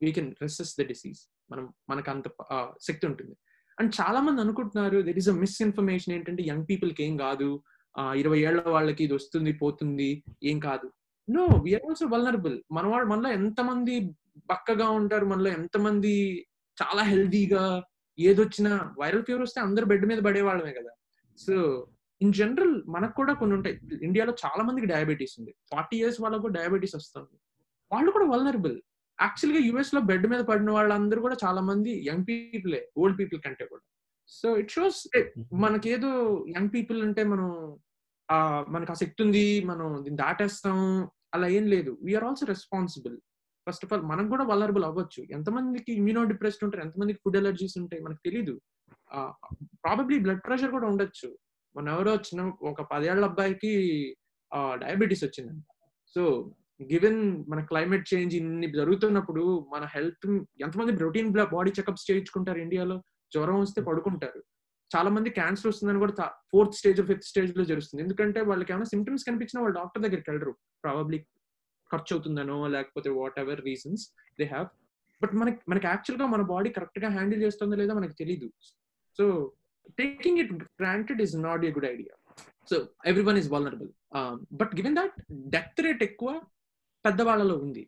we 0.00 0.10
can 0.12 0.30
resist 0.42 0.72
the 0.80 0.84
disease 0.92 1.20
మనం 1.50 1.64
మనకు 1.90 2.08
అంత 2.14 2.26
uh, 2.54 2.66
శక్తి 2.86 3.04
ఉంటుంది. 3.10 3.34
అండ్ 3.78 3.90
చాలా 4.00 4.20
మంది 4.26 4.40
అనుకుంటున్నారు 4.44 4.98
దెర్ 5.06 5.18
ఇస్ 5.22 5.30
అ 5.32 5.36
మిస్ఇన్ఫర్మేషన్ 5.42 6.12
ఏంటంటే 6.14 6.42
యంగ్ 6.42 6.66
పీపుల్కి 6.70 7.02
ఏం 7.06 7.14
కాదు 7.16 7.48
ఇరవై 8.20 8.38
ఏళ్ళ 8.48 8.60
వాళ్ళకి 8.74 9.02
ఇది 9.06 9.14
వస్తుంది 9.18 9.52
పోతుంది 9.62 10.08
ఏం 10.50 10.58
కాదు. 10.60 10.86
నో 11.28 11.44
వీఆర్ 11.64 11.84
ఆల్సో 11.88 12.06
వల్నరబుల్ 12.14 12.56
మన 12.76 12.86
వాళ్ళు 12.92 13.08
మనలో 13.12 13.30
ఎంతమంది 13.38 13.94
బక్కగా 14.50 14.88
ఉంటారు 15.00 15.26
మనలో 15.32 15.50
ఎంతమంది 15.58 16.12
చాలా 16.78 17.02
హెల్దీగా 17.12 17.64
ఏదొచ్చినా 18.26 18.72
వైరల్ 19.00 19.24
ఫీవర్ 19.28 19.44
వస్తే 19.46 19.60
అందరు 19.66 19.86
బెడ్ 19.92 20.06
మీద 20.10 20.20
పడేవాళ్ళమే 20.26 20.72
కదా. 20.78 20.92
సో 21.38 21.54
ఇన్ 22.20 22.32
జనరల్ 22.38 22.74
మనకు 22.94 23.14
కూడా 23.20 23.32
కొన్ని 23.40 23.54
ఉంటాయి. 23.56 23.74
ఇండియాలో 24.08 24.32
చాలా 24.44 24.62
మందికి 24.68 24.86
డయాబెటీస్ 24.92 25.34
ఉంది. 25.40 25.52
ఫార్టీ 25.72 25.96
ఇయర్స్ 26.02 26.20
వాళ్ళకు 26.24 26.48
డయాబెటీస్ 26.58 26.96
వస్తుంది. 27.00 27.34
వాళ్ళు 27.92 28.10
కూడా 28.16 28.26
వల్నరబుల్ 28.32 28.76
యాక్చువల్గా 29.18 29.60
యుఎస్లో 29.68 30.00
బెడ్ 30.08 30.26
మీద 30.32 30.42
పడిన 30.48 30.70
వాళ్ళందరూ 30.76 31.20
కూడా 31.26 31.36
చాలా 31.44 31.60
మంది 31.68 31.92
యంగ్ 32.08 32.26
పీపులే 32.30 32.80
ఓల్డ్ 33.00 33.16
పీపుల్ 33.20 33.38
కంటే 33.46 33.64
కూడా. 33.72 33.84
సో 34.38 34.48
ఇట్ 34.62 34.72
షోస్ 34.76 34.98
మనకేదో 35.64 36.10
యంగ్ 36.56 36.72
పీపుల్ 36.74 36.98
అంటే 37.06 37.22
మనం 37.32 37.48
ఆ 38.28 38.38
మనకు 38.74 38.92
ఆ 38.94 38.96
శక్తి 39.02 39.20
ఉంది 39.26 39.44
మనం 39.70 39.86
దీన్ని 40.04 40.20
దాటేస్తాం 40.24 40.78
అలా 41.34 41.46
ఏం 41.56 41.64
లేదు. 41.74 41.92
We're 42.06 42.26
also 42.28 42.46
responsible 42.54 43.16
first 43.68 43.84
of 43.86 43.92
all 43.92 44.02
మనం 44.02 44.28
కూడా 44.28 44.44
వలరబుల్ 44.44 44.84
అవ్వచ్చు. 44.84 45.20
ఎంతమందికి 45.30 45.92
ఇమ్యూనో 45.92 46.24
డిప్రెస్డ్ 46.24 46.64
ఉంటారు 46.64 46.84
ఎంతమందికి 46.84 47.20
ఫుడ్ 47.24 47.36
ఎలర్జీస్ 47.36 47.78
ఉంటాయి 47.78 48.02
మనకు 48.02 48.22
తెలీదు. 48.24 48.54
ప్రాబబ్లీ 49.84 50.18
బ్లడ్ 50.18 50.42
ప్రెషర్ 50.46 50.70
కూడా 50.70 50.86
ఉండొచ్చు. 50.86 51.28
మన 51.76 51.88
ఎవరో 51.88 52.12
చిన్న 52.28 52.42
ఒక 52.70 52.82
పదేళ్ళ 52.92 53.24
అబ్బాయికి 53.24 53.72
డయాబెటీస్ 54.84 55.24
వచ్చిందంట. 55.24 55.64
సో 56.14 56.22
గివెన్ 56.82 57.20
మన 57.48 57.60
క్లైమేట్ 57.70 58.06
చేంజ్ 58.14 58.34
ఇన్ని 58.36 58.68
జరుగుతున్నప్పుడు 58.72 59.44
మన 59.72 59.84
హెల్త్ 59.94 60.26
ఎంతమంది 60.60 60.92
రొటీన్ 61.04 61.30
బాడీ 61.54 61.70
చెకప్స్ 61.78 62.06
చేయించుకుంటారు 62.10 62.58
ఇండియాలో? 62.58 62.96
జ్వరం 63.34 63.58
వస్తే 63.60 63.80
పడుకుంటారు. 63.82 64.40
చాలా 64.92 65.10
మంది 65.14 65.30
క్యాన్సర్ 65.30 65.66
వస్తుందని 65.66 65.98
కూడా 65.98 66.26
ఫోర్త్ 66.52 66.76
స్టేజ్ 66.78 67.00
ఫిఫ్త్ 67.08 67.26
స్టేజ్లో 67.30 67.64
జరుగుతుంది. 67.70 68.02
ఎందుకంటే 68.04 68.40
వాళ్ళకి 68.50 68.72
ఏమైనా 68.72 68.84
సిమ్టమ్స్ 68.84 69.24
కనిపించినా 69.28 69.62
వాళ్ళు 69.62 69.76
డాక్టర్ 69.78 70.02
దగ్గరికి 70.02 70.30
వెళ్ళరు. 70.30 70.52
ప్రాబబ్లీ 70.84 71.18
ఖర్చు 71.92 72.12
అవుతుందనో 72.16 72.58
లేకపోతే 72.66 73.10
whatever 73.38 73.60
reasons 73.60 74.04
they 74.40 74.44
have 74.44 74.68
but 75.22 75.34
మనకి 75.34 75.60
మనకి 75.68 75.86
యాక్చువల్గా 75.86 76.26
మన 76.26 76.42
బాడీ 76.42 76.70
కరెక్ట్గా 76.70 77.08
హ్యాండిల్ 77.08 77.42
చేస్తుందో 77.42 77.76
లేదో 77.76 77.94
మనకి 77.94 78.14
తెలియదు 78.14 78.48
so 79.18 79.24
taking 79.98 80.38
it 80.38 80.52
granted 80.80 81.22
is 81.22 81.36
not 81.36 81.64
a 81.64 81.70
good 81.70 81.86
idea 81.86 82.14
so 82.70 82.76
everyone 83.22 83.38
is 83.38 83.50
vulnerable 83.52 83.90
but 84.52 84.72
given 84.76 84.96
that 84.96 85.16
death 85.48 85.80
rate 85.80 86.02
ఎక్కువ 86.02 86.32
పెద్దవాళ్ళలో 87.04 87.54
ఉంది. 87.56 87.82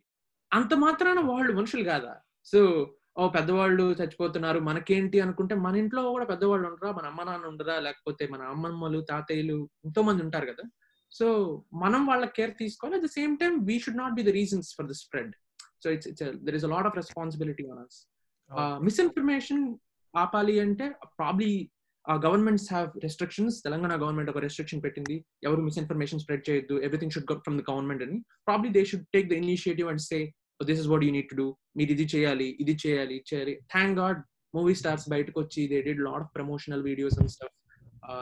అంత 0.52 0.74
మాత్రాన 0.74 1.18
వాళ్ళు 1.20 1.52
మనుషులు 1.52 1.84
కాదా? 1.84 2.12
సో 2.44 2.60
ఓ 3.18 3.28
పెద్దవాళ్ళు 3.28 3.84
చచ్చిపోతున్నారు 3.92 4.58
మనకేంటి 4.58 5.20
అనుకుంటే 5.20 5.54
మన 5.54 5.74
ఇంట్లో 5.76 6.02
కూడా 6.10 6.24
పెద్దవాళ్ళు 6.24 6.66
ఉండరా? 6.68 6.90
మన 6.92 7.04
అమ్మ 7.06 7.22
నాన్న 7.22 7.46
ఉండరా? 7.46 7.76
లేకపోతే 7.80 8.24
మన 8.26 8.42
అమ్మమ్మలు 8.42 9.00
తాతయ్యలు 9.00 9.58
ఎంతో 9.84 10.02
మంది 10.02 10.22
ఉంటారు 10.22 10.46
కదా? 10.46 10.64
సో 11.18 11.26
మనం 11.84 12.00
వాళ్ళ 12.10 12.24
కేర్ 12.38 12.54
తీసుకోవాలి. 12.62 12.96
At 12.98 13.04
the 13.06 13.10
same 13.18 13.34
time 13.42 13.52
we 13.70 13.76
should 13.84 14.00
not 14.02 14.14
be 14.18 14.24
the 14.28 14.32
reasons 14.40 14.70
for 14.78 14.88
the 14.92 14.96
spread 15.02 15.32
so 15.82 15.90
it's 15.96 16.08
it's 16.12 16.24
there 16.46 16.56
is 16.58 16.66
a 16.68 16.72
lot 16.74 16.88
of 16.90 16.96
responsibility 17.02 17.66
on 17.72 17.82
us 17.84 17.98
misinformation 18.86 19.62
ఆపాలి 20.14 20.54
అంటే 20.66 20.86
probably 21.20 21.52
governments 22.26 22.68
have 22.72 22.88
restrictions 23.04 23.56
Telangana 23.64 23.94
government 24.02 24.30
ఒక 24.32 24.40
restriction 24.44 24.80
పెట్టింది. 24.84 25.16
ఎవరు 25.46 25.62
misinformation 25.66 26.20
spread 26.22 26.44
చేయొద్దు. 26.48 26.76
Everything 26.86 27.12
should 27.14 27.28
get 27.32 27.42
from 27.46 27.56
the 27.60 27.64
government 27.70 28.02
అని. 28.06 28.18
Probably 28.48 28.70
they 28.76 28.82
should 28.90 29.06
take 29.16 29.26
the 29.32 29.36
initiative 29.42 29.88
and 29.92 30.02
say 30.10 30.18
this 30.70 30.80
is 30.82 30.88
what 30.92 31.04
you 31.06 31.10
need 31.16 31.28
to 31.32 31.36
do 31.42 31.46
మీరు 31.78 31.92
ఇది 31.96 32.06
చేయాలి 32.14 32.48
ఇది 32.62 32.74
చేయాలి 32.84 33.18
చేయాలి. 33.30 33.54
థ్యాంక్ 33.74 33.94
గాడ్ 34.00 34.20
మూవీ 34.54 34.74
స్టార్స్ 34.80 35.06
బయటకు 35.14 35.38
వచ్చి 35.44 35.62
they 35.72 35.80
did 35.88 36.02
lot 36.08 36.22
of 36.26 36.32
promotional 36.38 36.82
videos 36.88 37.18
and 37.20 37.32
stuff 37.34 37.56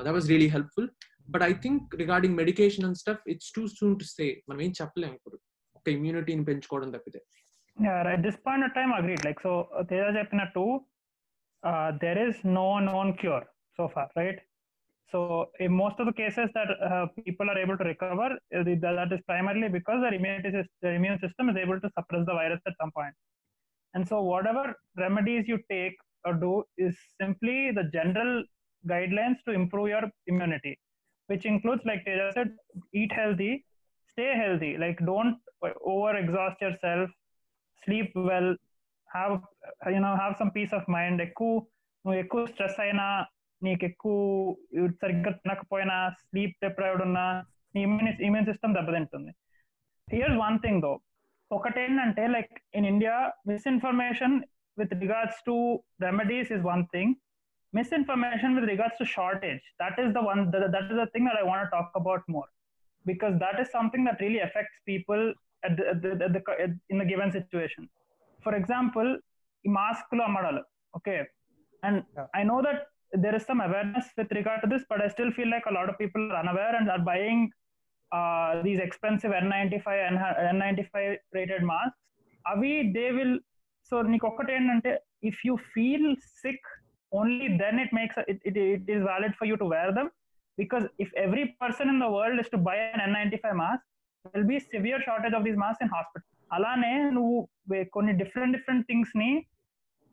that 0.07 0.15
was 0.19 0.29
really 0.33 0.51
helpful 0.57 0.89
but 1.29 1.45
I 1.51 1.53
think 1.65 1.95
regarding 2.03 2.37
medication 2.41 2.87
and 2.89 2.99
stuff 3.03 3.25
it's 3.33 3.51
too 3.57 3.63
soon 3.79 3.95
to 4.03 4.07
say 4.15 4.27
మనం 4.49 4.61
ఏం 4.67 4.73
చెప్పలేము 4.81 5.15
ఇప్పుడు 5.19 5.39
ఒక 5.81 5.89
ఇమ్యూనిటీని 5.99 6.47
పెంచుకోవడం 6.51 6.91
తప్పితే 6.97 7.23
at 8.13 8.21
this 8.27 8.37
point 8.47 8.63
of 8.67 8.71
time 8.77 8.93
agreed 9.01 9.21
like 9.27 9.41
so 9.47 9.53
Teja 9.91 10.07
చెప్పినట్టు 10.21 10.63
there 12.05 12.19
is 12.27 12.37
no 12.61 12.69
known 12.87 13.09
cure 13.23 13.45
so 13.79 13.87
far 13.97 14.07
right 14.21 14.39
So 15.13 15.19
in 15.65 15.71
most 15.73 15.99
of 16.03 16.07
the 16.09 16.13
cases 16.13 16.49
that 16.57 16.71
uh, 16.87 17.05
people 17.19 17.47
are 17.51 17.59
able 17.59 17.77
to 17.81 17.85
recover, 17.85 18.27
uh, 18.57 18.63
the- 18.67 18.75
that 18.99 19.13
is 19.17 19.21
primarily 19.31 19.69
because 19.77 20.01
their 20.03 20.17
immunity 20.19 20.51
sys- 20.57 20.75
their 20.83 20.95
immune 20.99 21.19
system 21.23 21.45
is 21.53 21.57
able 21.57 21.79
to 21.85 21.89
suppress 21.95 22.25
the 22.31 22.35
virus 22.41 22.61
at 22.71 22.75
some 22.81 22.93
point. 22.99 23.15
And 23.95 24.03
so 24.11 24.17
whatever 24.23 24.65
remedies 25.05 25.45
you 25.53 25.59
take 25.75 25.97
or 26.25 26.33
do 26.45 26.53
is 26.87 26.95
simply 27.23 27.57
the 27.79 27.85
general 27.97 28.33
guidelines 28.85 29.39
to 29.47 29.53
improve 29.61 29.89
your 29.95 30.05
immunity, 30.33 30.75
which 31.29 31.45
includes, 31.45 31.83
like 31.85 32.05
Teja 32.05 32.27
said, 32.33 32.51
eat 32.93 33.13
healthy, 33.13 33.53
stay 34.13 34.31
healthy. 34.35 34.77
Like 34.77 34.99
don't 35.05 35.37
over 35.85 36.17
exhaust 36.17 36.61
yourself, 36.61 37.11
sleep 37.83 38.11
well, 38.15 38.49
have 39.09 39.35
you 39.89 40.01
know 40.01 40.15
have 40.17 40.37
some 40.37 40.51
peace 40.51 40.73
of 40.73 40.85
mind. 40.89 41.19
ఎక్కువ 41.21 41.53
నువ్వు 42.05 42.19
ఎక్కువ 42.23 42.41
stress 42.53 42.81
అయినా 42.85 43.07
నీకు 43.63 43.85
ఎక్కువ 43.85 44.17
సరిగ్గా 45.03 45.31
తినకపోయినా 45.39 45.97
sleep 46.21 46.55
deprived 46.65 47.03
ఉన్నా 47.07 47.25
నీ 47.75 47.81
ఇమ్యూన్ 47.87 48.11
ఇమ్యూన్ 48.29 48.49
సిస్టమ్ 48.51 48.77
దెబ్బతింటుంది 48.77 49.33
హియర్స్ 50.09 50.39
వన్ 50.45 50.59
థింగ్ 50.65 50.81
దో 50.85 50.93
ఒకటేంటంటే 51.51 52.25
like 52.35 52.55
in 52.79 52.87
India 52.93 53.17
misinformation 53.51 54.37
with 54.79 54.95
regards 55.05 55.41
to 55.49 55.57
remedies 56.07 56.51
is 56.57 56.65
one 56.73 56.85
thing 56.95 57.15
misinformation 57.74 58.52
with 58.56 58.66
regards 58.74 58.96
to 59.00 59.06
shortage 59.16 59.64
that 59.82 59.96
is 60.04 60.10
the 60.18 60.24
one 60.32 60.42
that, 60.52 60.72
that 60.76 60.86
is 60.92 60.98
the 61.04 61.10
thing 61.14 61.26
that 61.30 61.38
i 61.42 61.46
want 61.50 61.62
to 61.66 61.70
talk 61.76 61.92
about 62.02 62.22
more 62.36 62.50
because 63.06 63.36
that 63.46 63.58
is 63.62 63.70
something 63.78 64.04
that 64.08 64.18
really 64.26 64.42
affects 64.48 64.76
people 64.86 65.22
at 65.68 65.74
the, 65.78 65.84
at 65.92 66.02
the, 66.04 66.12
at 66.28 66.34
the, 66.36 66.42
at, 66.66 66.72
in 66.92 66.98
the 67.02 67.08
given 67.14 67.32
situation 67.32 67.84
for 68.46 68.54
example 68.62 69.10
mask 69.80 70.08
lo 70.20 70.24
అమ్మడాలు 70.30 70.64
okay 70.98 71.20
and 71.88 71.98
Yeah. 72.18 72.28
i 72.40 72.44
know 72.50 72.60
that 72.68 72.80
there 73.24 73.36
is 73.38 73.44
some 73.50 73.62
awareness 73.66 74.06
with 74.20 74.30
regard 74.40 74.60
to 74.64 74.68
this 74.74 74.84
but 74.92 75.00
i 75.06 75.10
still 75.16 75.32
feel 75.38 75.50
like 75.56 75.66
a 75.72 75.76
lot 75.78 75.88
of 75.92 75.96
people 76.04 76.24
are 76.32 76.40
unaware 76.44 76.74
and 76.80 76.88
are 76.94 77.04
buying 77.12 77.42
uh, 78.12 78.52
these 78.66 78.80
expensive 78.88 79.32
n95 79.44 79.88
and 80.08 80.18
n95 80.54 80.96
rated 81.38 81.64
masks 81.74 82.00
అవి 82.52 82.72
they 82.96 83.04
will 83.18 83.36
so 83.90 83.96
నీకు 84.14 84.26
ఒక్కటి 84.30 84.52
ఏంటంటే 84.58 84.92
if 85.30 85.40
you 85.48 85.54
feel 85.74 86.08
sick 86.42 86.68
only 87.13 87.57
then 87.57 87.79
it 87.79 87.93
makes 87.93 88.17
it, 88.25 88.39
it, 88.43 88.57
it 88.57 88.89
is 88.89 89.03
valid 89.05 89.35
for 89.35 89.47
you 89.47 89.57
to 89.57 89.67
wear 89.67 89.91
them. 89.93 90.09
Because 90.59 90.85
if 90.99 91.11
every 91.17 91.57
person 91.61 91.89
in 91.89 91.99
the 91.99 92.11
world 92.11 92.39
is 92.39 92.49
to 92.49 92.59
buy 92.61 92.77
an 92.87 93.01
n95 93.07 93.55
mask 93.57 93.83
there 94.25 94.33
will 94.35 94.49
be 94.49 94.59
severe 94.67 95.01
shortage 95.01 95.33
of 95.33 95.45
these 95.45 95.59
masks 95.59 95.83
in 95.83 95.91
hospital. 95.91 96.27
అలానే 96.51 96.91
నువ్వు 97.17 97.35
వే- 97.71 97.89
కొన్ని 97.95 98.13
different 98.21 98.55
different 98.57 98.85
థింగ్స్ని 98.87 99.31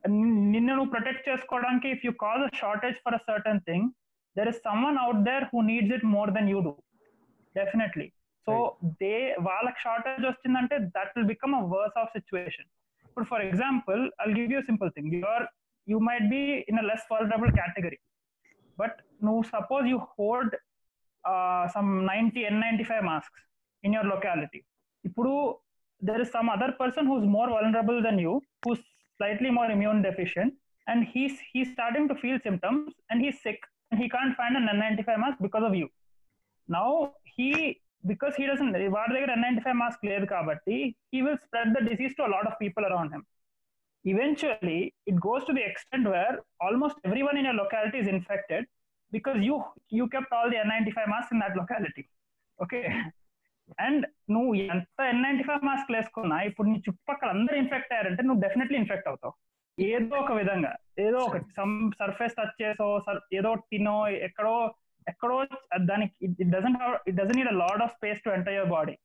నిన్- 0.04 0.42
నిన్ను 0.54 0.72
నువ్వు 0.72 0.92
protect 0.92 1.28
చేసుకోవడానికి 1.30 1.88
if 1.96 2.04
you 2.06 2.12
cause 2.24 2.42
a 2.42 2.52
shortage 2.60 2.98
for 3.06 3.16
a 3.16 3.22
certain 3.28 3.62
thing 3.70 3.86
there 4.36 4.50
is 4.52 4.60
someone 4.68 4.98
out 5.04 5.22
there 5.30 5.46
who 5.52 5.60
needs 5.70 5.94
it 5.98 6.06
more 6.16 6.32
than 6.38 6.50
you 6.54 6.60
do 6.68 6.74
definitely 7.56 8.08
so 8.48 8.56
they 9.02 9.14
వాళ్ళకి 9.48 9.80
shortage 9.86 10.24
వచ్చిందంటే 10.26 10.78
that 10.96 11.14
will 11.16 11.30
become 11.34 11.56
a 11.56 11.64
worse 11.76 11.98
of 12.04 12.12
situation 12.18 12.68
ఇప్పుడు 13.06 13.28
for 13.32 13.44
example 13.48 14.02
I 14.22 14.28
give 14.40 14.52
you 14.56 14.62
simple 14.70 14.92
thing 14.98 15.14
your 15.18 15.46
you 15.87 16.01
might 16.01 16.27
be 16.31 16.65
in 16.69 16.79
a 16.79 16.83
less 16.83 17.03
vulnerable 17.09 17.51
category. 17.53 17.99
But 18.77 19.01
no, 19.21 19.43
suppose 19.43 19.87
you 19.87 19.99
hoard 19.99 20.57
uh, 21.25 21.69
some 21.69 22.05
90 22.07 22.45
N95 22.45 23.05
masks 23.05 23.41
in 23.83 23.93
your 23.93 24.05
locality. 24.05 24.65
Ippudu, 25.07 25.57
there 26.01 26.21
is 26.21 26.31
some 26.31 26.49
other 26.49 26.73
person 26.79 27.07
who's 27.07 27.25
more 27.25 27.49
vulnerable 27.49 28.03
than 28.03 28.19
you, 28.19 28.43
who's 28.65 28.79
slightly 29.19 29.51
more 29.51 29.71
immune 29.71 30.03
deficient, 30.03 30.55
and 30.87 31.05
he's 31.13 31.39
he's 31.53 31.71
starting 31.73 32.09
to 32.09 32.15
feel 32.15 32.39
symptoms 32.47 32.95
and 33.11 33.21
he's 33.21 33.41
sick 33.43 33.61
and 33.91 34.01
he 34.01 34.09
can't 34.09 34.35
find 34.37 34.57
an 34.57 34.67
N95 34.75 35.19
mask 35.25 35.39
because 35.41 35.65
of 35.65 35.75
you. 35.75 35.89
Now 36.69 37.13
he 37.37 37.81
because 38.07 38.35
he 38.41 38.45
doesn't 38.51 38.75
వాడి 38.97 39.13
దగ్గర 39.17 39.33
N95 39.41 39.75
mask 39.83 40.01
లేదు 40.11 40.27
కాబట్టి 40.35 40.77
he 41.13 41.21
will 41.27 41.39
spread 41.45 41.69
the 41.77 41.83
disease 41.91 42.15
to 42.19 42.23
a 42.29 42.33
lot 42.35 42.47
of 42.51 42.55
people 42.63 42.85
around 42.91 43.11
him 43.15 43.23
Eventually 44.06 44.80
it 45.10 45.18
goes 45.28 45.44
to 45.48 45.54
the 45.58 45.64
extent 45.70 46.06
where 46.14 46.34
almost 46.66 46.98
everyone 47.08 47.38
in 47.38 47.46
your 47.50 47.58
locality 47.62 48.00
is 48.04 48.10
infected 48.16 48.64
because 49.12 49.38
you 49.48 49.56
you 49.98 50.06
kept 50.16 50.32
all 50.38 50.50
the 50.50 50.60
n95 50.66 51.08
masks 51.14 51.32
in 51.32 51.40
that 51.40 51.56
locality. 51.62 52.06
Okay? 52.60 52.84
And 53.86 54.04
నువ్వు 54.34 54.52
ఎంత 54.74 54.98
N 55.12 55.22
ninety 55.26 55.44
five 55.46 55.62
mask 55.68 55.88
వేసుకున్నా 55.96 56.36
ఇప్పుడు 56.48 56.68
నీ 56.72 56.76
చుట్టుపక్కల 56.88 57.30
అందరూ 57.36 57.56
infect 57.62 57.94
అయ్యారంటే 57.94 58.24
నువ్వు 58.28 58.42
definitely 58.44 58.78
infect 58.82 59.08
అవుతావు. 59.12 59.34
ఏదో 59.78 60.16
ఒక 60.24 60.34
విధంగా 60.40 60.72
ఏదో 61.06 61.20
ఒక 61.28 61.38
సమ్ 61.58 61.74
సర్ఫేస్ 62.02 62.36
టచ్ 62.40 62.54
చేసో 62.62 62.88
ఏదో 63.38 63.52
తినో 63.72 63.96
ఎక్కడో 64.28 64.54
ఎక్కడో 65.08 65.38
దానికి 65.92 66.14
it 66.44 66.52
doesn't 66.56 66.78
it 67.10 67.18
doesn't 67.22 67.40
need 67.40 67.52
a 67.54 67.58
lot 67.64 67.82
of 67.86 67.96
space 67.98 68.22
to 68.26 68.32
enter 68.38 68.56
your 68.58 68.72
body 68.78 68.96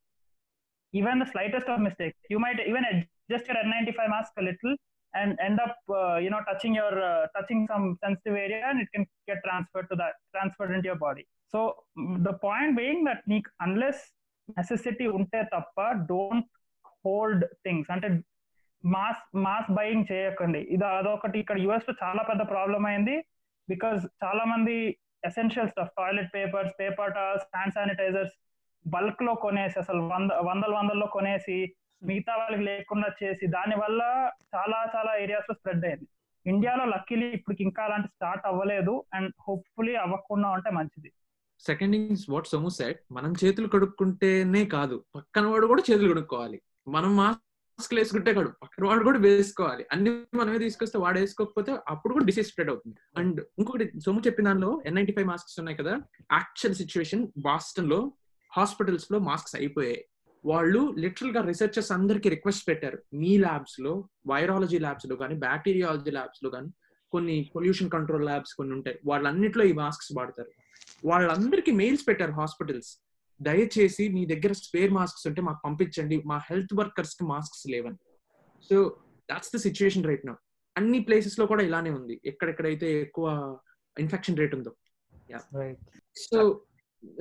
even 0.92 1.22
the 1.22 1.28
slightest 1.32 1.72
of 1.74 1.82
mistake 1.88 2.16
you 2.34 2.38
might 2.44 2.60
even 2.70 2.86
adjust 2.90 3.50
N 3.54 3.72
ninety 3.76 3.94
five 4.00 4.10
mask 4.16 4.38
little 4.50 4.74
and 5.14 5.38
end 5.40 5.58
up 5.60 5.76
uh, 5.90 6.16
you 6.16 6.30
know 6.30 6.40
touching 6.48 6.74
your 6.74 6.94
uh, 7.02 7.26
touching 7.36 7.60
some 7.72 7.86
sensitive 8.04 8.36
area 8.36 8.62
and 8.68 8.80
it 8.80 8.88
can 8.94 9.04
get 9.28 9.38
transferred 9.46 9.88
to 9.90 9.96
that 9.96 10.14
transferred 10.34 10.72
into 10.76 10.86
your 10.86 11.00
body 11.06 11.24
so 11.54 11.60
the 12.20 12.34
point 12.46 12.72
being 12.76 13.00
that 13.04 13.20
నీకు 13.32 13.50
unless 13.66 13.98
necessity 14.58 15.06
ఉంటే 15.18 15.40
తప్ప 15.54 15.78
don't 16.10 16.48
hold 17.04 17.44
things 17.66 17.90
అంటే 17.94 18.08
mass 18.84 19.22
mass 19.46 19.70
buying 19.78 20.06
చేయకండి 20.10 20.60
ఇది 20.74 20.86
అదొకటి 20.98 21.36
ఇక్కడ 21.42 21.58
యుఎస్లో 21.64 21.94
చాలా 22.02 22.22
పెద్ద 22.30 22.42
ప్రాబ్లం 22.52 22.84
అయింది 22.90 23.16
బికాస్ 23.68 24.00
చాలా 24.24 24.44
మంది 24.52 24.76
essential 25.28 25.70
stuff 25.72 25.94
toilet 25.98 26.30
papers 26.36 26.72
paper 26.80 27.12
towels 27.18 27.44
hand 27.54 27.74
sanitizers 27.78 28.34
బల్క్లో 28.84 29.32
కొనేసి 29.44 29.76
అసలు 29.82 30.00
వంద 30.12 30.30
వందల 30.48 30.72
వందల్లో 30.78 31.06
కొనేసి 31.16 31.56
మిగతా 32.02 32.36
వాళ్ళకి 32.36 32.62
లేకుండా 32.62 33.08
చేసి 33.22 33.46
దాని 33.46 33.76
వల్ల 33.76 34.30
చాలా 34.54 34.92
చాలా 34.96 35.16
ఏరియాస్లో 35.16 35.54
స్ప్రెడ్ 35.54 35.84
అయింది. 35.84 36.08
ఇండియాలో 36.46 36.84
లక్కీలీ 36.84 37.26
ఇప్పుడు 37.26 37.62
ఇంకా 37.62 37.84
అలాంటి 37.84 38.08
స్టార్ట్ 38.08 38.46
అవ్వలేదు 38.46 39.04
అండ్ 39.14 39.32
హోప్ఫుల్లీ 39.48 39.94
అవ్వకుండా 39.94 40.50
ఉంటే 40.50 40.70
మంచిది. 40.70 41.12
Second 41.60 41.96
is 41.96 42.30
what 42.30 42.46
some 42.46 42.68
said 42.68 43.00
మనం 43.12 43.34
చేతులు 43.44 43.68
కడుక్కుంటేనే 43.68 44.64
కాదు 44.64 45.04
పక్కన 45.14 45.46
వాడు 45.46 45.66
కూడా 45.66 45.82
చేతులు 45.90 46.12
కడుక్కోవాలి. 46.12 46.62
మనం 46.88 47.16
మాస్క్ 47.16 47.94
వేసుకుంటే 47.94 48.34
కాదు 48.34 48.48
పక్కన 48.62 48.86
వాడు 48.86 49.04
కూడా 49.04 49.18
వేసుకోవాలి. 49.18 49.86
అన్ని 49.92 50.10
మనమే 50.36 50.58
తీసుకొస్తే 50.58 50.98
వాడు 50.98 51.18
వేసుకోకపోతే 51.18 51.72
అప్పుడు 51.88 52.12
కూడా 52.12 52.24
డిసీజ్ 52.24 52.48
స్ప్రెడ్ 52.48 52.70
అవుతుంది. 52.70 52.96
అండ్ 53.16 53.40
ఇంకొకటి 53.58 54.00
సోము 54.00 54.22
చెప్పిన 54.26 54.46
దానిలో 54.46 54.82
ఎన్ 54.86 54.96
నైన్టీ 54.96 55.12
ఫైవ్ 55.12 55.26
మాస్క్స్ 55.26 55.58
ఉన్నాయి 55.58 55.78
కదా 55.78 56.00
యాక్చువల్ 56.32 56.76
సిచ్యువేషన్ 56.76 57.28
బాస్టన్లో 57.38 58.12
హాస్పిటల్స్లో 58.56 59.18
మాస్క్స్ 59.18 59.56
అయిపోయాయి. 59.56 60.04
వాళ్ళు 60.44 60.94
లిటరల్గా 60.98 61.44
రీసెర్చర్స్ 61.44 61.92
అందరికి 61.92 62.28
రిక్వెస్ట్ 62.28 62.68
పెట్టారు. 62.68 62.98
మీ 63.14 63.38
ల్యాబ్స్లో 63.38 64.08
వైరాలజీ 64.26 64.78
ల్యాబ్స్లో 64.78 65.16
కానీ 65.16 65.34
బ్యాక్టీరియాలజీ 65.34 66.10
ల్యాబ్స్లో 66.10 66.50
కానీ 66.50 66.68
కొన్ని 67.10 67.52
పొల్యూషన్ 67.56 67.90
కంట్రోల్ 67.90 68.24
ల్యాబ్స్ 68.24 68.54
కొన్ని 68.54 68.74
ఉంటాయి. 68.74 68.98
వాళ్ళన్నిట్లో 69.06 69.64
ఈ 69.64 69.72
మాస్క్స్ 69.72 70.12
వాడతారు. 70.16 70.50
వాళ్ళందరికీ 71.04 71.70
మెయిల్స్ 71.70 72.08
పెట్టారు 72.08 72.32
హాస్పిటల్స్ 72.32 73.04
దయచేసి 73.42 74.08
మీ 74.08 74.26
దగ్గర 74.26 74.52
స్పేర్ 74.52 74.92
మాస్క్స్ 74.92 75.26
ఉంటే 75.26 75.42
మాకు 75.42 75.60
పంపించండి. 75.64 76.22
మా 76.26 76.38
హెల్త్ 76.50 76.74
వర్కర్స్కి 76.74 77.24
మాస్క్స్ 77.24 77.70
లేవని. 77.70 77.96
So 78.62 78.96
that's 79.30 79.56
the 79.56 79.58
situation 79.58 80.04
right 80.04 80.26
now 80.26 80.34
అన్ని 80.76 81.00
ప్లేసెస్లో 81.00 81.46
కూడా 81.46 81.62
ఇలానే 81.62 81.90
ఉంది. 81.90 82.20
ఎక్కడెక్కడైతే 82.24 83.00
ఎక్కువ 83.00 83.58
ఇన్ఫెక్షన్ 83.98 84.36
రేట్ 84.36 84.54
ఉందో. 84.54 84.76
So 86.16 86.62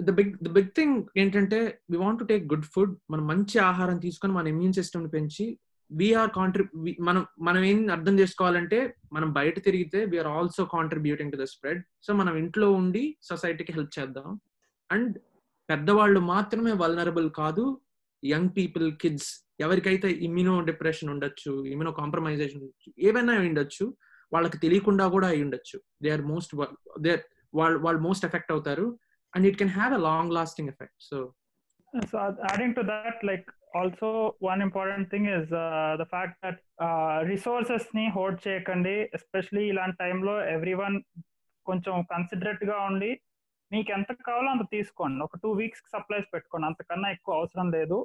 the 0.07 0.11
big 0.19 0.33
the 0.45 0.49
big 0.57 0.71
thing 0.75 0.95
ఏంటంటే 1.17 1.59
we 1.91 1.97
want 1.97 2.19
to 2.19 2.25
take 2.25 2.45
good 2.53 2.67
food 2.73 2.93
మనం 3.11 3.25
మంచి 3.27 3.57
ఆహారం 3.69 3.97
తీసుకొని 4.05 4.33
మన 4.33 4.47
ఇమ్యూన్ 4.47 4.77
సిస్టమ్ 4.79 5.05
పెంచి 5.15 5.45
వీఆర్ 5.91 6.31
కాంట్రి 6.37 6.63
మనం 7.07 7.21
మనం 7.47 7.63
ఏం 7.63 7.79
అర్థం 7.95 8.15
చేసుకోవాలంటే 8.19 8.79
మనం 9.13 9.29
బయట 9.37 9.55
తిరిగితే 9.67 9.99
we're 10.05 10.27
also 10.27 10.63
contributing 10.75 11.31
to 11.31 11.37
the 11.43 11.47
spread 11.53 11.81
so 12.05 12.13
మనం 12.13 12.33
ఇంట్లో 12.37 12.67
ఉండి 12.71 13.03
సొసైటీకి 13.29 13.73
హెల్ప్ 13.77 13.93
చేద్దాం. 13.99 14.27
అండ్ 14.89 15.15
పెద్దవాళ్ళు 15.69 16.19
మాత్రమే 16.33 16.71
వల్నరబుల్ 16.83 17.29
కాదు 17.41 17.65
యంగ్ 18.23 18.53
పీపుల్ 18.59 18.87
కిడ్స్ 19.01 19.31
ఎవరికైతే 19.65 20.09
ఇమ్యూనో 20.27 20.53
డిప్రెషన్ 20.69 21.09
ఉండొచ్చు 21.13 21.51
ఇమ్యూనో 21.71 21.91
కాంప్రమైజేషన్ 22.01 22.61
ఉండొచ్చు 22.61 22.89
ఏవైనా 23.07 23.33
అయి 23.39 23.49
ఉండొచ్చు 23.51 23.85
వాళ్ళకి 24.31 24.57
తెలియకుండా 24.63 25.05
కూడా 25.15 25.27
అయి 25.33 25.43
ఉండొచ్చు. 25.45 25.77
దే 26.03 26.09
ఆర్ 26.15 26.25
మోస్ట్ 26.31 26.51
దే 27.05 27.13
వాళ్ళు 27.59 27.77
వాళ్ళు 27.85 28.01
మోస్ట్ 28.07 28.25
ఎఫెక్ట్ 28.29 28.51
అవుతారు. 28.55 28.85
And 29.33 29.47
it 29.47 29.57
can 29.57 29.69
have 29.69 29.93
a 29.93 30.01
long 30.09 30.33
lasting 30.39 30.69
effect 30.69 31.01
so 31.09 31.19
so 31.93 32.17
adding 32.43 32.73
to 32.73 32.83
that 32.83 33.15
like 33.23 33.45
also 33.73 34.09
one 34.39 34.61
important 34.61 35.09
thing 35.09 35.25
is 35.27 35.51
uh, 35.53 35.95
the 35.97 36.05
fact 36.05 36.35
that 36.43 36.57
uh, 36.79 37.17
resources 37.23 37.83
ని 37.95 38.03
hold 38.15 38.39
చేయకండి 38.47 38.93
especially 39.17 39.63
ఇలాంటి 39.69 39.97
టైంలో 39.97 40.35
every 40.53 40.73
one 40.73 40.97
కొంచెం 41.65 41.95
కన్సిడరేట్గా 42.11 42.77
ఉండి 42.89 43.11
మీకు 43.71 43.89
ఎంత 43.91 44.11
కావాలో 44.27 44.49
అంత 44.51 44.65
తీసుకోండి 44.71 45.21
ఒక 45.23 45.37
టూ 45.43 45.49
వీక్స్ 45.53 45.83
సప్లైస్ 45.95 46.27
పెట్టుకోండి 46.33 46.67
అంతకన్నా 46.67 47.09
ఎక్కువ 47.09 47.39
అవసరం 47.39 47.67
లేదు 47.77 47.97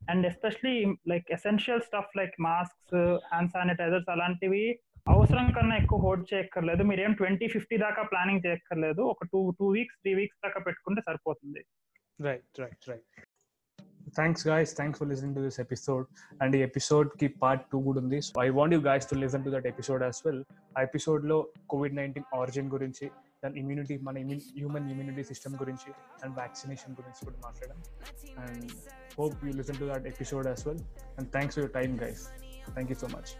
and 0.00 0.26
especially 0.26 0.74
like 1.12 1.26
essential 1.38 1.82
stuff 1.88 2.16
like 2.20 2.36
masks 2.48 2.94
hand 3.30 3.52
sanitizers 3.56 4.10
అలాంటివి 4.14 4.64
అవసరం 5.12 5.46
కన్నా 5.56 5.74
ఎక్కువ 5.76 5.98
హోల్డ్ 6.04 6.26
చేయక్కర్లేదు. 6.32 6.82
మీరేం 6.90 7.12
ట్వంటీ 7.20 7.46
ఫిఫ్టీ 7.54 7.76
దాకా 7.84 8.02
ప్లానింగ్ 8.12 8.42
చేయక్కర్లేదు. 8.46 9.02
ఒక 9.12 9.24
two 9.32 9.40
two 9.58 9.66
weeks 9.76 9.98
three 10.02 10.12
weeks 10.20 10.40
దాకా 10.44 10.60
పెట్టుకుంటే 10.66 11.02
సరిపోతుంది. 11.08 11.62
Right 12.26 12.60
right 12.62 12.84
right 12.90 13.20
thanks 14.18 14.44
guys 14.48 14.70
thanks 14.76 14.98
for 15.00 15.08
listening 15.08 15.36
to 15.36 15.42
this 15.46 15.58
episode 15.64 16.04
and 16.42 16.54
ఈ 16.58 16.60
ఎపిసోడ్కి 16.68 17.26
పార్ట్ 17.42 17.64
టూ 17.72 17.78
కూడా 17.88 18.00
ఉంది. 18.02 18.18
So 18.28 18.36
I 18.44 18.48
want 18.58 18.74
you 18.74 18.80
guys 18.80 19.06
to 19.10 19.16
listen 19.24 19.44
to 19.46 19.50
that 19.56 19.68
episode 19.72 20.02
as 20.06 20.20
well 20.26 20.42
ఆ 20.76 20.82
ఎపిసోడ్లో 20.88 21.38
COVID 21.72 21.96
nineteen 22.00 22.26
origin 22.40 22.70
గురించి 22.76 23.08
దాని 23.44 23.58
ఇమ్యూనిటీ 23.60 23.94
మన 24.06 24.18
హ్యూమన్ 24.56 24.88
ఇమ్యూనిటీ 24.94 25.22
సిస్టమ్ 25.30 25.54
గురించి 25.62 25.90
అండ్ 26.22 26.34
వ్యాక్సినేషన్ 26.40 26.96
గురించి 27.00 27.20
కూడా 27.28 27.38
మాట్లాడాం 27.46 27.78
and 28.46 28.72
hope 29.20 29.38
you 29.46 29.52
listen 29.60 29.80
to 29.82 29.88
that 29.92 30.08
episode 30.14 30.48
as 30.52 30.64
well 30.68 30.82
and 31.18 31.30
thanks 31.36 31.56
for 31.56 31.64
your 31.64 31.76
time 31.78 31.94
guys 32.04 32.24
thank 32.74 32.92
you 32.94 32.98
so 33.04 33.10
much 33.16 33.30